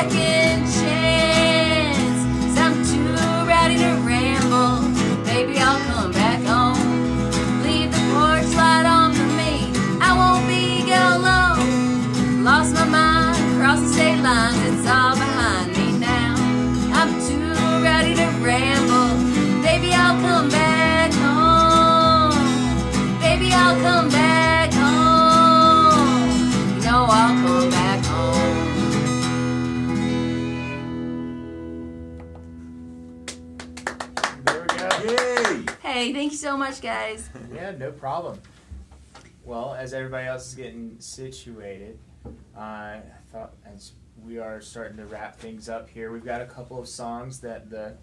second 0.09 0.52
so 36.43 36.57
much, 36.57 36.81
guys. 36.81 37.29
Yeah, 37.55 37.71
no 37.71 37.91
problem. 37.91 38.37
Well, 39.45 39.73
as 39.75 39.93
everybody 39.93 40.27
else 40.27 40.49
is 40.49 40.55
getting 40.55 40.97
situated, 40.99 41.97
uh, 42.25 42.59
I 42.59 43.01
thought 43.31 43.53
as 43.65 43.93
we 44.25 44.39
are 44.39 44.59
starting 44.59 44.97
to 44.97 45.05
wrap 45.05 45.37
things 45.37 45.69
up 45.69 45.89
here, 45.89 46.11
we've 46.11 46.25
got 46.25 46.41
a 46.41 46.45
couple 46.45 46.77
of 46.81 46.89
songs 46.89 47.39
that 47.39 47.69
the 47.69 47.95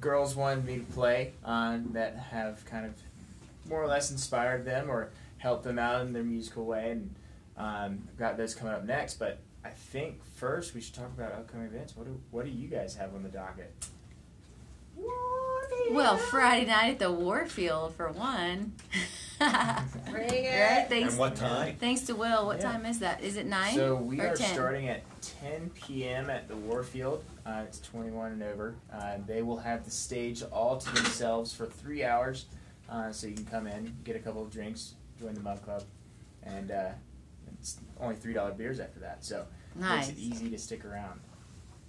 girls 0.00 0.36
wanted 0.36 0.64
me 0.64 0.76
to 0.78 0.84
play 0.92 1.32
on 1.44 1.88
that 1.92 2.16
have 2.16 2.64
kind 2.66 2.86
of 2.86 2.94
more 3.68 3.82
or 3.82 3.88
less 3.88 4.12
inspired 4.12 4.64
them 4.64 4.88
or 4.88 5.10
helped 5.38 5.64
them 5.64 5.78
out 5.80 6.02
in 6.02 6.12
their 6.12 6.24
musical 6.24 6.64
way. 6.64 6.92
And 6.92 7.14
Um, 7.56 8.08
I've 8.12 8.18
got 8.18 8.36
those 8.36 8.54
coming 8.54 8.74
up 8.74 8.84
next, 8.84 9.18
but 9.18 9.38
I 9.64 9.70
think 9.70 10.24
first 10.24 10.72
we 10.74 10.80
should 10.80 10.94
talk 10.94 11.10
about 11.16 11.32
upcoming 11.32 11.66
events. 11.66 11.96
What 11.96 12.06
do 12.06 12.20
What 12.30 12.44
do 12.44 12.50
you 12.52 12.68
guys 12.68 12.94
have 12.94 13.12
on 13.14 13.22
the 13.24 13.28
docket? 13.28 13.74
Well, 15.90 16.16
Friday 16.16 16.66
night 16.66 16.92
at 16.92 16.98
the 16.98 17.12
Warfield 17.12 17.94
for 17.96 18.10
one. 18.10 18.72
Bring 19.38 20.44
it. 20.44 20.60
Right? 20.70 20.86
Thanks, 20.88 21.10
And 21.10 21.18
what 21.18 21.36
time? 21.36 21.76
thanks 21.78 22.02
to 22.02 22.14
Will. 22.14 22.46
What 22.46 22.58
Yeah. 22.60 22.72
time 22.72 22.86
is 22.86 23.00
that? 23.00 23.22
Is 23.22 23.36
it 23.36 23.46
nine 23.46 23.74
So 23.74 23.96
we 23.96 24.20
or 24.20 24.28
are 24.28 24.36
ten? 24.36 24.52
starting 24.54 24.88
at 24.88 25.02
10 25.42 25.70
p.m. 25.74 26.30
at 26.30 26.48
the 26.48 26.56
Warfield. 26.56 27.24
Uh, 27.44 27.62
it's 27.66 27.80
21 27.80 28.32
and 28.32 28.42
over. 28.42 28.74
Uh, 28.92 29.16
they 29.26 29.42
will 29.42 29.58
have 29.58 29.84
the 29.84 29.90
stage 29.90 30.42
all 30.52 30.76
to 30.78 30.94
themselves 30.94 31.52
for 31.52 31.66
three 31.66 32.04
hours, 32.04 32.46
uh, 32.88 33.10
so 33.12 33.26
you 33.26 33.34
can 33.34 33.44
come 33.46 33.66
in, 33.66 33.94
get 34.04 34.14
a 34.16 34.20
couple 34.20 34.42
of 34.42 34.50
drinks, 34.50 34.94
join 35.20 35.34
the 35.34 35.40
Mug 35.40 35.60
Club, 35.62 35.82
and 36.44 36.70
uh, 36.70 36.90
it's 37.58 37.78
only 38.00 38.14
three 38.16 38.32
dollar 38.32 38.52
beers 38.52 38.78
after 38.80 39.00
that. 39.00 39.24
So 39.24 39.44
Nice. 39.74 40.08
makes 40.08 40.18
it 40.18 40.22
easy 40.22 40.50
to 40.50 40.58
stick 40.58 40.84
around. 40.84 41.20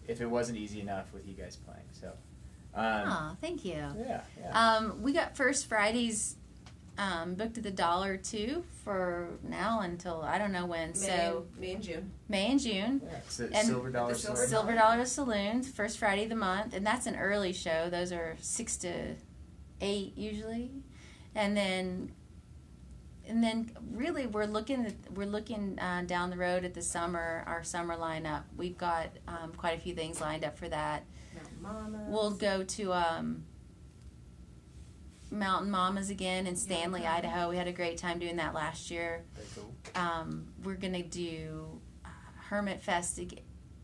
If 0.07 0.19
it 0.21 0.25
wasn't 0.25 0.57
easy 0.57 0.81
enough 0.81 1.13
with 1.13 1.27
you 1.27 1.33
guys 1.33 1.55
playing, 1.55 1.85
so 1.93 2.11
um, 2.75 3.03
Oh, 3.07 3.37
thank 3.41 3.63
you. 3.65 3.73
yeah, 3.73 4.21
yeah. 4.39 4.75
Um, 4.77 5.01
we 5.01 5.13
got 5.13 5.35
First 5.37 5.67
Fridays 5.67 6.35
um, 6.97 7.33
booked 7.35 7.57
at 7.57 7.63
the 7.63 7.71
dollar 7.71 8.17
too 8.17 8.63
for 8.83 9.29
now 9.43 9.79
until 9.81 10.21
I 10.21 10.37
don't 10.37 10.51
know 10.51 10.65
when. 10.65 10.93
So 10.93 11.45
May 11.59 11.73
and 11.73 11.83
June. 11.83 12.11
May 12.29 12.51
and 12.51 12.59
June. 12.59 13.01
yeah. 13.03 13.17
So 13.29 13.45
and 13.51 13.67
Silver 13.67 13.89
Dollar 13.89 14.13
the 14.13 14.19
Silver 14.19 14.35
Saloon. 14.37 14.49
Silver 14.49 14.73
Dollar 14.75 15.05
Saloon, 15.05 15.63
first 15.63 15.97
Friday 15.97 16.23
of 16.23 16.29
the 16.29 16.35
month, 16.35 16.73
and 16.75 16.85
that's 16.85 17.05
an 17.07 17.15
early 17.15 17.51
show. 17.53 17.89
Those 17.89 18.11
are 18.11 18.35
six 18.39 18.77
to 18.77 19.15
eight 19.81 20.15
usually, 20.17 20.69
and 21.35 21.57
then 21.57 22.11
and 23.27 23.43
then 23.43 23.71
really 23.91 24.27
we're 24.27 24.45
looking 24.45 24.85
at, 24.85 24.93
we're 25.15 25.25
looking 25.25 25.79
uh, 25.79 26.03
down 26.05 26.29
the 26.29 26.37
road 26.37 26.63
at 26.65 26.73
the 26.73 26.81
summer 26.81 27.43
our 27.47 27.63
summer 27.63 27.95
lineup. 27.95 28.43
We've 28.57 28.77
got 28.77 29.07
um, 29.27 29.53
quite 29.57 29.77
a 29.77 29.81
few 29.81 29.95
things 29.95 30.19
lined 30.21 30.43
up 30.43 30.57
for 30.57 30.69
that. 30.69 31.05
Mountain 31.63 31.91
Mamas. 31.93 32.07
We'll 32.09 32.31
go 32.31 32.63
to 32.63 32.93
um, 32.93 33.43
Mountain 35.31 35.71
Mamas 35.71 36.09
again 36.09 36.45
in 36.45 36.55
Stanley, 36.55 37.05
Idaho. 37.07 37.49
We 37.49 37.57
had 37.57 37.67
a 37.67 37.71
great 37.71 37.97
time 37.97 38.19
doing 38.19 38.35
that 38.35 38.53
last 38.53 38.91
year. 38.91 39.23
Very 39.33 39.47
cool. 39.55 39.73
Um, 40.01 40.47
we're 40.63 40.75
gonna 40.75 41.01
do 41.03 41.81
uh, 42.05 42.09
Hermit 42.49 42.81
Fest 42.81 43.17
again. 43.17 43.39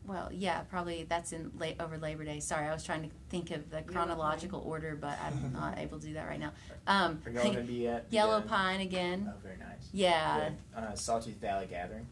Well, 0.06 0.30
yeah, 0.32 0.62
probably 0.62 1.04
that's 1.08 1.34
in 1.34 1.52
late 1.58 1.76
over 1.80 1.98
Labor 1.98 2.24
Day. 2.24 2.40
Sorry, 2.40 2.68
I 2.68 2.74
was 2.74 2.84
trying 2.84 3.04
to 3.04 3.10
think 3.30 3.52
of 3.52 3.70
the 3.70 3.82
chronological 3.84 4.62
order, 4.66 4.96
but 4.96 5.18
I'm 5.24 5.54
not 5.54 5.78
able 5.78 6.00
to 6.00 6.08
do 6.08 6.14
that 6.14 6.28
right 6.28 6.40
now. 6.40 6.52
Um, 6.88 7.22
Are 7.26 7.32
y'all 7.32 7.44
gonna 7.44 7.62
be 7.62 7.88
at 7.88 8.06
Yellow 8.10 8.42
Pine 8.42 8.82
again. 8.82 9.32
Oh, 9.32 9.38
very 9.44 9.58
nice. 9.58 9.88
Yeah, 9.92 10.50
Uh, 10.76 10.94
Sawtooth 10.96 11.36
Valley 11.38 11.68
Gathering. 11.70 12.08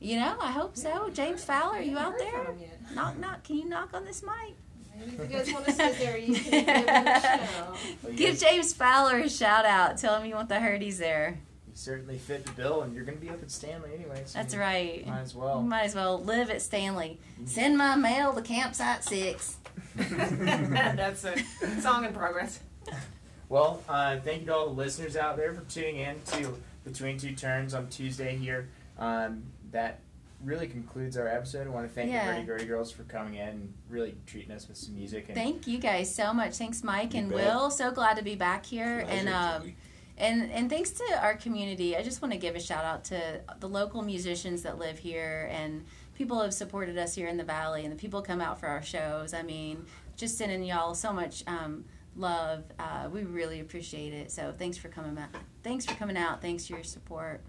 you 0.00 0.16
know, 0.20 0.36
I 0.40 0.50
hope 0.52 0.76
so. 0.76 1.10
James 1.12 1.42
Fowler, 1.44 1.78
are 1.78 1.82
you 1.82 1.98
out 1.98 2.18
there? 2.18 2.54
Knock, 2.94 3.18
knock. 3.18 3.42
Can 3.44 3.56
you 3.56 3.68
knock 3.68 3.90
on 3.94 4.04
this 4.04 4.22
mic? 4.22 4.54
Maybe 4.98 5.12
if 5.12 5.30
you 5.30 5.36
guys 5.38 5.52
want 5.52 5.64
to 5.66 5.72
sit 5.72 6.18
you 6.26 6.34
can 6.34 6.50
give 6.50 6.68
him 6.68 7.06
a 7.06 7.20
shout. 7.20 7.76
Give 8.16 8.38
James 8.38 8.72
Fowler 8.72 9.18
a 9.18 9.28
shout 9.28 9.64
out. 9.64 9.98
Tell 9.98 10.16
him 10.20 10.26
you 10.28 10.34
want 10.34 10.48
the 10.48 10.56
Hurdies 10.56 10.98
there. 10.98 11.38
You 11.66 11.72
certainly 11.74 12.18
fit 12.18 12.46
the 12.46 12.52
bill, 12.52 12.82
and 12.82 12.94
you're 12.94 13.04
going 13.04 13.18
to 13.18 13.24
be 13.24 13.30
up 13.30 13.42
at 13.42 13.50
Stanley 13.50 13.90
anyway. 13.94 14.22
So 14.26 14.38
That's 14.38 14.54
you 14.54 14.60
right. 14.60 15.06
Might 15.06 15.20
as 15.20 15.34
You 15.34 15.40
well. 15.40 15.62
might 15.62 15.82
as 15.84 15.94
well 15.94 16.22
live 16.22 16.50
at 16.50 16.62
Stanley. 16.62 17.18
Send 17.44 17.76
my 17.76 17.96
mail 17.96 18.32
to 18.34 18.42
campsite 18.42 19.02
six. 19.04 19.56
That's 19.96 21.24
a 21.24 21.36
song 21.80 22.04
in 22.04 22.12
progress. 22.12 22.60
well, 23.48 23.82
uh, 23.88 24.18
thank 24.20 24.40
you 24.42 24.46
to 24.46 24.54
all 24.54 24.66
the 24.68 24.72
listeners 24.74 25.16
out 25.16 25.36
there 25.36 25.52
for 25.54 25.62
tuning 25.62 25.96
in 25.96 26.16
to 26.32 26.54
Between 26.84 27.18
Two 27.18 27.34
Turns 27.34 27.74
on 27.74 27.88
Tuesday 27.88 28.36
here. 28.36 28.68
Um, 28.98 29.42
that 29.72 29.98
really 30.44 30.66
concludes 30.68 31.16
our 31.16 31.26
episode. 31.28 31.66
I 31.66 31.70
want 31.70 31.88
to 31.88 31.92
thank 31.94 32.10
Yeah. 32.10 32.26
the 32.26 32.32
Gritty 32.32 32.46
Gritty 32.46 32.64
Girls 32.66 32.92
for 32.92 33.04
coming 33.04 33.34
in 33.34 33.48
and 33.48 33.74
really 33.88 34.14
treating 34.26 34.52
us 34.52 34.68
with 34.68 34.76
some 34.76 34.94
music. 34.94 35.26
And 35.28 35.34
Thank 35.36 35.66
you 35.66 35.78
guys 35.78 36.14
so 36.14 36.32
much. 36.32 36.56
Thanks, 36.56 36.82
Mike 36.84 37.14
and 37.14 37.28
bet. 37.30 37.38
Will. 37.38 37.70
So 37.70 37.90
glad 37.90 38.16
to 38.18 38.22
be 38.24 38.34
back 38.34 38.64
here. 38.66 39.04
and 39.08 39.28
um, 39.28 39.62
Julie. 39.62 39.76
and 40.18 40.50
and 40.52 40.70
thanks 40.70 40.90
to 40.90 41.04
our 41.20 41.34
community. 41.34 41.96
I 41.96 42.02
just 42.02 42.20
want 42.22 42.32
to 42.32 42.38
give 42.38 42.54
a 42.56 42.60
shout 42.60 42.84
out 42.84 43.04
to 43.04 43.40
the 43.60 43.68
local 43.68 44.02
musicians 44.02 44.62
that 44.62 44.78
live 44.78 44.98
here 44.98 45.48
and 45.52 45.84
people 46.14 46.40
have 46.40 46.54
supported 46.54 46.96
us 46.98 47.14
here 47.14 47.26
in 47.28 47.36
the 47.36 47.44
valley 47.44 47.84
and 47.84 47.92
the 47.92 47.96
people 47.96 48.22
come 48.22 48.40
out 48.40 48.60
for 48.60 48.66
our 48.68 48.82
shows. 48.82 49.34
I 49.34 49.42
mean, 49.42 49.84
just 50.16 50.38
sending 50.38 50.62
y'all 50.62 50.94
so 50.94 51.12
much 51.12 51.42
um, 51.48 51.84
love. 52.16 52.62
Uh, 52.78 53.08
we 53.10 53.24
really 53.24 53.58
appreciate 53.60 54.12
it. 54.12 54.30
So 54.30 54.52
thanks 54.56 54.76
for 54.76 54.88
coming 54.88 55.18
out. 55.18 55.30
Thanks 55.64 55.84
for 55.84 55.94
coming 55.94 56.16
out. 56.16 56.40
Thanks 56.40 56.66
for 56.68 56.74
your 56.74 56.84
support. 56.84 57.40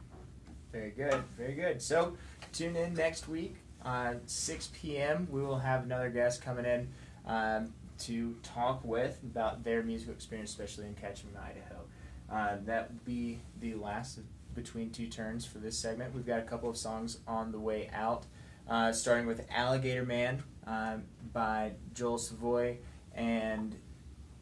Very 0.76 0.91
good, 0.91 1.23
very 1.38 1.53
good. 1.53 1.82
So 1.82 2.17
tune 2.51 2.76
in 2.76 2.93
next 2.95 3.30
week 3.30 3.55
on 3.82 4.19
6 4.26 4.71
p.m. 4.73 5.26
We 5.32 5.41
will 5.41 5.57
have 5.57 5.84
another 5.86 6.09
guest 6.09 6.41
coming 6.41 6.65
in 6.65 6.89
um, 7.26 7.73
to 7.99 8.36
talk 8.43 8.84
with 8.84 9.17
about 9.23 9.63
their 9.63 9.84
musical 9.84 10.13
experience, 10.13 10.49
especially 10.49 10.88
in 10.88 10.95
Ketchum, 10.95 11.30
Idaho. 11.41 11.86
Uh, 12.30 12.57
that 12.65 12.91
will 12.91 12.99
be 13.05 13.39
the 13.61 13.76
last 13.76 14.17
of 14.17 14.26
between 14.53 14.89
two 14.89 15.07
turns 15.07 15.45
for 15.45 15.59
this 15.59 15.78
segment. 15.78 16.13
We've 16.13 16.26
got 16.26 16.39
a 16.39 16.43
couple 16.43 16.69
of 16.69 16.76
songs 16.76 17.19
on 17.26 17.53
the 17.53 17.59
way 17.59 17.89
out, 17.93 18.26
uh, 18.69 18.91
starting 18.91 19.28
with 19.28 19.45
Alligator 19.51 20.05
Man 20.05 20.43
um, 20.67 21.03
by 21.32 21.71
Joel 21.93 22.17
Savoy 22.17 22.80
and 23.13 23.78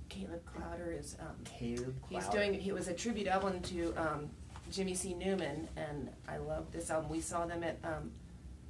Caleb 0.10 0.42
Klauder 0.46 1.00
is 1.00 1.16
um, 1.20 1.36
Caleb. 1.44 1.96
he's 2.10 2.28
doing 2.28 2.56
it 2.56 2.74
was 2.74 2.88
a 2.88 2.94
tribute 2.94 3.28
album 3.28 3.60
to 3.62 3.94
um, 3.98 4.30
Jimmy 4.74 4.96
C. 4.96 5.14
Newman, 5.14 5.68
and 5.78 6.10
I 6.28 6.38
love 6.38 6.72
this 6.72 6.90
album. 6.90 7.12
We 7.12 7.22
saw 7.22 7.46
them 7.46 7.64
at 7.64 7.78
um, 7.84 8.12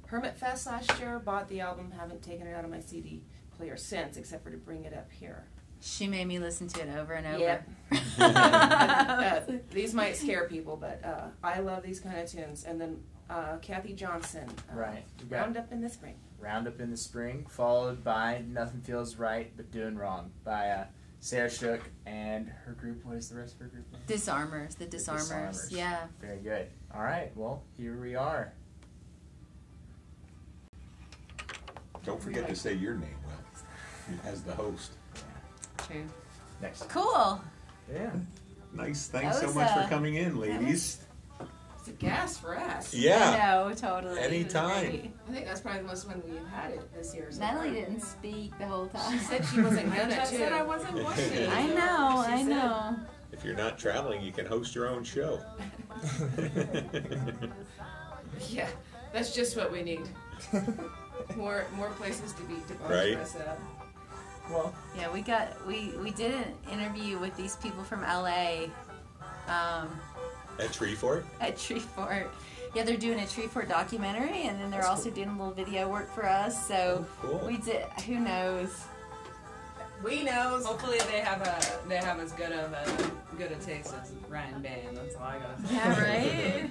Hermit 0.06 0.36
Fest 0.36 0.66
last 0.66 0.98
year. 0.98 1.18
Bought 1.18 1.48
the 1.48 1.60
album, 1.60 1.90
haven't 1.98 2.22
taken 2.22 2.46
it 2.46 2.54
out 2.54 2.62
of 2.64 2.70
my 2.70 2.80
CD 2.80 3.22
player 3.56 3.78
since, 3.78 4.18
except 4.18 4.44
for 4.44 4.50
to 4.50 4.58
bring 4.58 4.84
it 4.84 4.92
up 4.92 5.10
here. 5.10 5.44
She 5.80 6.06
made 6.06 6.26
me 6.26 6.38
listen 6.38 6.68
to 6.68 6.80
it 6.82 6.94
over 6.94 7.14
and 7.14 7.26
over. 7.26 7.38
Yep. 7.38 7.68
uh, 8.18 9.40
these 9.70 9.94
might 9.94 10.16
scare 10.16 10.46
people, 10.46 10.76
but 10.76 11.02
uh, 11.02 11.28
I 11.42 11.60
love 11.60 11.82
these 11.82 12.00
kind 12.00 12.18
of 12.18 12.30
tunes. 12.30 12.64
And 12.64 12.78
then 12.78 13.02
uh, 13.30 13.56
Kathy 13.62 13.94
Johnson, 13.94 14.48
uh, 14.70 14.76
Right. 14.76 15.04
We've 15.20 15.32
Round 15.32 15.56
Up 15.56 15.72
in 15.72 15.80
the 15.80 15.88
Spring. 15.88 16.16
Roundup 16.38 16.80
in 16.80 16.90
the 16.90 16.96
Spring, 16.98 17.46
followed 17.48 18.04
by 18.04 18.42
Nothing 18.46 18.82
Feels 18.82 19.16
Right 19.16 19.52
But 19.56 19.70
Doing 19.70 19.96
Wrong 19.96 20.32
by 20.44 20.68
uh, 20.68 20.84
Sarah 21.24 21.48
Shook 21.48 21.80
and 22.04 22.52
her 22.66 22.72
group. 22.72 23.02
What 23.02 23.16
is 23.16 23.30
the 23.30 23.36
rest 23.36 23.54
of 23.54 23.60
her 23.60 23.66
group? 23.68 23.90
name? 23.90 24.02
Disarmers, 24.06 24.74
the 24.74 24.84
The 24.84 24.90
disarmers. 24.90 25.22
Disarmers. 25.28 25.72
Yeah. 25.72 26.04
Very 26.20 26.36
good. 26.36 26.66
All 26.94 27.02
right, 27.02 27.34
well, 27.34 27.62
here 27.78 27.98
we 27.98 28.14
are. 28.14 28.52
Don't 32.04 32.20
forget 32.20 32.46
to 32.50 32.54
say 32.54 32.74
your 32.74 32.96
name, 32.96 33.16
Will, 33.24 34.18
as 34.30 34.42
the 34.42 34.52
host. 34.52 34.92
True. 35.88 36.04
Next. 36.60 36.90
Cool. 36.90 37.40
Yeah. 37.90 38.10
Nice. 38.74 39.06
That 39.06 39.22
Thanks 39.22 39.40
so 39.40 39.54
much 39.54 39.70
uh, 39.70 39.82
for 39.82 39.88
coming 39.88 40.16
in, 40.16 40.38
ladies. 40.38 41.06
It's 41.86 41.90
a 41.90 41.96
gas 42.02 42.38
for 42.38 42.56
us. 42.58 42.94
Yeah. 42.94 43.36
No, 43.68 43.74
totally. 43.74 44.18
Anytime. 44.18 45.12
I 45.28 45.32
think 45.32 45.44
that's 45.44 45.60
probably 45.60 45.82
the 45.82 45.88
most 45.88 46.06
fun 46.08 46.22
we've 46.26 46.40
had 46.46 46.70
it 46.70 46.94
this 46.94 47.14
year. 47.14 47.26
So 47.30 47.40
Natalie 47.40 47.66
far. 47.68 47.74
didn't 47.74 48.00
speak 48.00 48.58
the 48.58 48.66
whole 48.66 48.86
time. 48.86 49.12
She 49.12 49.18
said 49.18 49.44
she 49.44 49.60
wasn't 49.60 49.94
gonna 49.94 50.18
I 50.18 50.24
said 50.24 50.52
I 50.54 50.62
wasn't 50.62 50.94
going 51.02 51.14
to. 51.14 51.50
I 51.52 51.66
know, 51.66 52.24
She 52.26 52.32
I 52.32 52.36
said- 52.38 52.46
know. 52.48 52.96
If 53.32 53.44
you're 53.44 53.54
not 53.56 53.78
traveling, 53.78 54.22
you 54.22 54.32
can 54.32 54.46
host 54.46 54.74
your 54.74 54.88
own 54.88 55.04
show. 55.04 55.40
Yeah, 58.48 58.68
that's 59.12 59.34
just 59.34 59.54
what 59.56 59.70
we 59.70 59.82
need. 59.82 60.08
More 61.36 61.66
more 61.76 61.90
places 61.90 62.32
to 62.32 62.42
be 62.44 62.54
to 62.68 62.74
Right. 62.88 63.16
us 63.18 63.36
up. 63.36 63.58
Well, 64.50 64.74
Yeah, 64.96 65.12
we 65.12 65.20
got 65.20 65.66
we 65.66 65.92
we 66.02 66.12
did 66.12 66.32
an 66.32 66.54
interview 66.72 67.18
with 67.18 67.36
these 67.36 67.56
people 67.56 67.82
from 67.84 68.00
LA 68.02 68.66
um, 69.48 69.88
At 70.58 70.68
Treefort? 70.70 71.24
at 71.40 71.56
Treefort. 71.56 72.26
Yeah, 72.74 72.82
they're 72.82 72.96
doing 72.96 73.18
a 73.20 73.22
Treefort 73.22 73.68
documentary, 73.68 74.42
and 74.42 74.60
then 74.60 74.70
they're 74.70 74.80
That's 74.80 74.90
also 74.90 75.10
doing 75.10 75.28
a 75.28 75.32
little 75.32 75.52
video 75.52 75.88
work 75.88 76.12
for 76.12 76.26
us. 76.28 76.66
So 76.66 77.04
oh, 77.22 77.26
Cool. 77.26 77.46
we 77.46 77.56
did. 77.58 77.84
Who 78.06 78.18
knows? 78.18 78.84
We 80.02 80.24
knows. 80.24 80.64
Hopefully 80.66 80.98
they 81.10 81.20
have 81.20 81.40
a 81.42 81.88
they 81.88 81.96
have 81.96 82.18
as 82.20 82.32
good 82.32 82.52
of 82.52 82.72
a 82.72 83.36
good 83.38 83.52
a 83.52 83.56
taste 83.56 83.94
as 84.02 84.12
Ryan 84.28 84.60
Band. 84.60 84.96
That's 84.96 85.14
all 85.16 85.22
I 85.22 85.38
gotta 85.38 85.66
say. 85.66 85.74
Yeah, 85.74 86.02
right. 86.02 86.70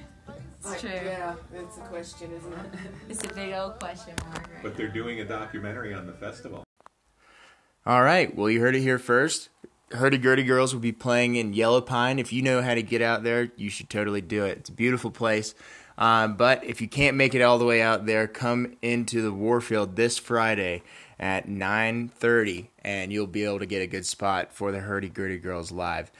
It's 0.60 0.70
Like, 0.70 0.80
true. 0.82 0.90
Yeah, 0.92 1.36
it's 1.54 1.78
a 1.78 1.82
question, 1.82 2.32
isn't 2.34 2.54
it? 2.54 2.60
It's 3.10 3.24
a 3.24 3.34
big 3.34 3.54
old 3.54 3.80
question 3.80 4.14
mark. 4.28 4.38
Right? 4.54 4.62
But 4.64 4.76
they're 4.78 4.88
doing 4.90 5.20
a 5.22 5.26
documentary 5.26 5.94
on 5.94 6.06
the 6.06 6.14
festival. 6.14 6.64
All 7.86 8.02
right. 8.04 8.34
Well, 8.36 8.50
you 8.50 8.60
heard 8.62 8.76
it 8.76 8.82
here 8.82 9.00
first. 9.00 9.50
Hurdy 9.94 10.18
Gurdy 10.18 10.44
Girls 10.44 10.74
will 10.74 10.82
be 10.82 10.92
playing 10.92 11.36
in 11.36 11.54
Yellow 11.54 11.82
Pine. 11.82 12.18
If 12.18 12.34
you 12.34 12.42
know 12.42 12.62
how 12.62 12.74
to 12.74 12.82
get 12.82 13.02
out 13.02 13.24
there, 13.24 13.52
you 13.56 13.70
should 13.70 13.90
totally 13.90 14.22
do 14.22 14.44
it. 14.46 14.58
It's 14.60 14.70
a 14.70 14.74
beautiful 14.74 15.12
place. 15.12 15.54
Um, 15.98 16.36
but 16.36 16.64
if 16.64 16.82
you 16.82 16.88
can't 16.88 17.16
make 17.16 17.36
it 17.36 17.42
all 17.42 17.60
the 17.60 17.66
way 17.66 17.82
out 17.82 18.08
there, 18.08 18.28
come 18.28 18.76
into 18.82 19.22
the 19.22 19.32
Warfield 19.32 19.96
this 19.96 20.18
Friday 20.18 20.82
at 21.20 21.48
9:30, 21.48 22.70
and 22.84 23.14
you'll 23.14 23.28
be 23.28 23.44
able 23.44 23.60
to 23.60 23.68
get 23.68 23.84
a 23.84 23.88
good 23.88 24.06
spot 24.06 24.52
for 24.52 24.72
the 24.72 24.80
Hurdy 24.80 25.10
Gurdy 25.10 25.38
Girls 25.38 25.72
live. 25.72 26.12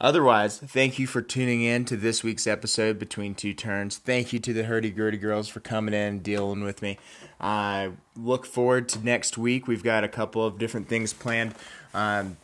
Otherwise, 0.00 0.58
thank 0.58 0.98
you 0.98 1.06
for 1.06 1.22
tuning 1.22 1.62
in 1.62 1.84
to 1.84 1.96
this 1.96 2.24
week's 2.24 2.48
episode 2.48 2.98
between 2.98 3.36
two 3.36 3.54
turns. 3.54 3.98
Thank 3.98 4.32
you 4.32 4.40
to 4.40 4.52
the 4.52 4.64
Hurdy 4.64 4.90
Gurdy 4.90 5.16
girls 5.16 5.48
for 5.48 5.60
coming 5.60 5.94
in 5.94 6.00
and 6.00 6.22
dealing 6.24 6.64
with 6.64 6.82
me. 6.82 6.98
I 7.40 7.92
look 8.16 8.44
forward 8.44 8.88
to 8.90 9.04
next 9.04 9.38
week. 9.38 9.68
We've 9.68 9.84
got 9.84 10.02
a 10.02 10.08
couple 10.08 10.44
of 10.44 10.58
different 10.58 10.88
things 10.88 11.12
planned. 11.12 11.54
Um, 11.94 12.36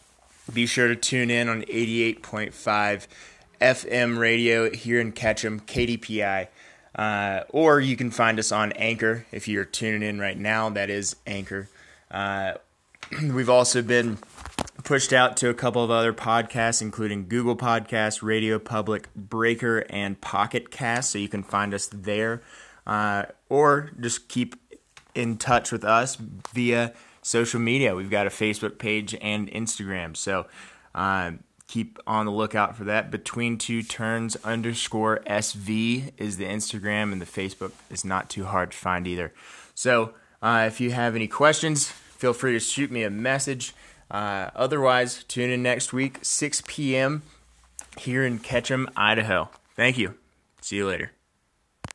be 0.52 0.66
sure 0.66 0.88
to 0.88 0.96
tune 0.96 1.30
in 1.30 1.48
on 1.48 1.62
88.5 1.62 3.06
FM 3.60 4.18
radio 4.18 4.70
here 4.70 5.00
in 5.00 5.12
Ketchum, 5.12 5.60
KDPI. 5.60 6.48
Uh, 6.94 7.44
or 7.50 7.80
you 7.80 7.96
can 7.96 8.10
find 8.10 8.38
us 8.38 8.50
on 8.50 8.72
Anchor 8.72 9.24
if 9.30 9.46
you're 9.46 9.64
tuning 9.64 10.02
in 10.02 10.18
right 10.18 10.38
now. 10.38 10.70
That 10.70 10.90
is 10.90 11.16
Anchor. 11.26 11.68
Uh, 12.10 12.54
we've 13.22 13.50
also 13.50 13.82
been 13.82 14.18
pushed 14.84 15.12
out 15.12 15.36
to 15.38 15.48
a 15.48 15.54
couple 15.54 15.84
of 15.84 15.90
other 15.90 16.12
podcasts, 16.12 16.82
including 16.82 17.28
Google 17.28 17.56
Podcasts, 17.56 18.22
Radio 18.22 18.58
Public, 18.58 19.12
Breaker, 19.14 19.84
and 19.90 20.20
Pocket 20.20 20.70
Cast. 20.70 21.10
So 21.10 21.18
you 21.18 21.28
can 21.28 21.42
find 21.42 21.72
us 21.72 21.86
there, 21.86 22.42
uh, 22.86 23.24
or 23.48 23.90
just 24.00 24.28
keep 24.28 24.56
in 25.14 25.36
touch 25.36 25.70
with 25.70 25.84
us 25.84 26.16
via 26.16 26.92
social 27.28 27.60
media. 27.60 27.94
We've 27.94 28.10
got 28.10 28.26
a 28.26 28.30
Facebook 28.30 28.78
page 28.78 29.14
and 29.20 29.50
Instagram. 29.50 30.16
So 30.16 30.46
uh, 30.94 31.32
keep 31.66 31.98
on 32.06 32.26
the 32.26 32.32
lookout 32.32 32.76
for 32.76 32.84
that. 32.84 33.10
Between 33.10 33.58
two 33.58 33.82
turns 33.82 34.36
underscore 34.36 35.20
SV 35.26 36.12
is 36.16 36.38
the 36.38 36.46
Instagram, 36.46 37.12
and 37.12 37.20
the 37.20 37.26
Facebook 37.26 37.72
is 37.90 38.04
not 38.04 38.30
too 38.30 38.44
hard 38.44 38.72
to 38.72 38.76
find 38.76 39.06
either. 39.06 39.32
So 39.74 40.14
uh, 40.42 40.64
if 40.66 40.80
you 40.80 40.90
have 40.92 41.14
any 41.14 41.28
questions, 41.28 41.88
feel 41.88 42.32
free 42.32 42.52
to 42.52 42.60
shoot 42.60 42.90
me 42.90 43.02
a 43.02 43.10
message. 43.10 43.74
Uh, 44.10 44.50
otherwise, 44.56 45.22
tune 45.24 45.50
in 45.50 45.62
next 45.62 45.92
week, 45.92 46.20
6 46.22 46.62
p.m. 46.66 47.22
here 47.98 48.24
in 48.24 48.38
Ketchum, 48.38 48.88
Idaho. 48.96 49.50
Thank 49.76 49.98
you. 49.98 50.14
See 50.62 50.76
you 50.76 50.86
later. 50.86 51.17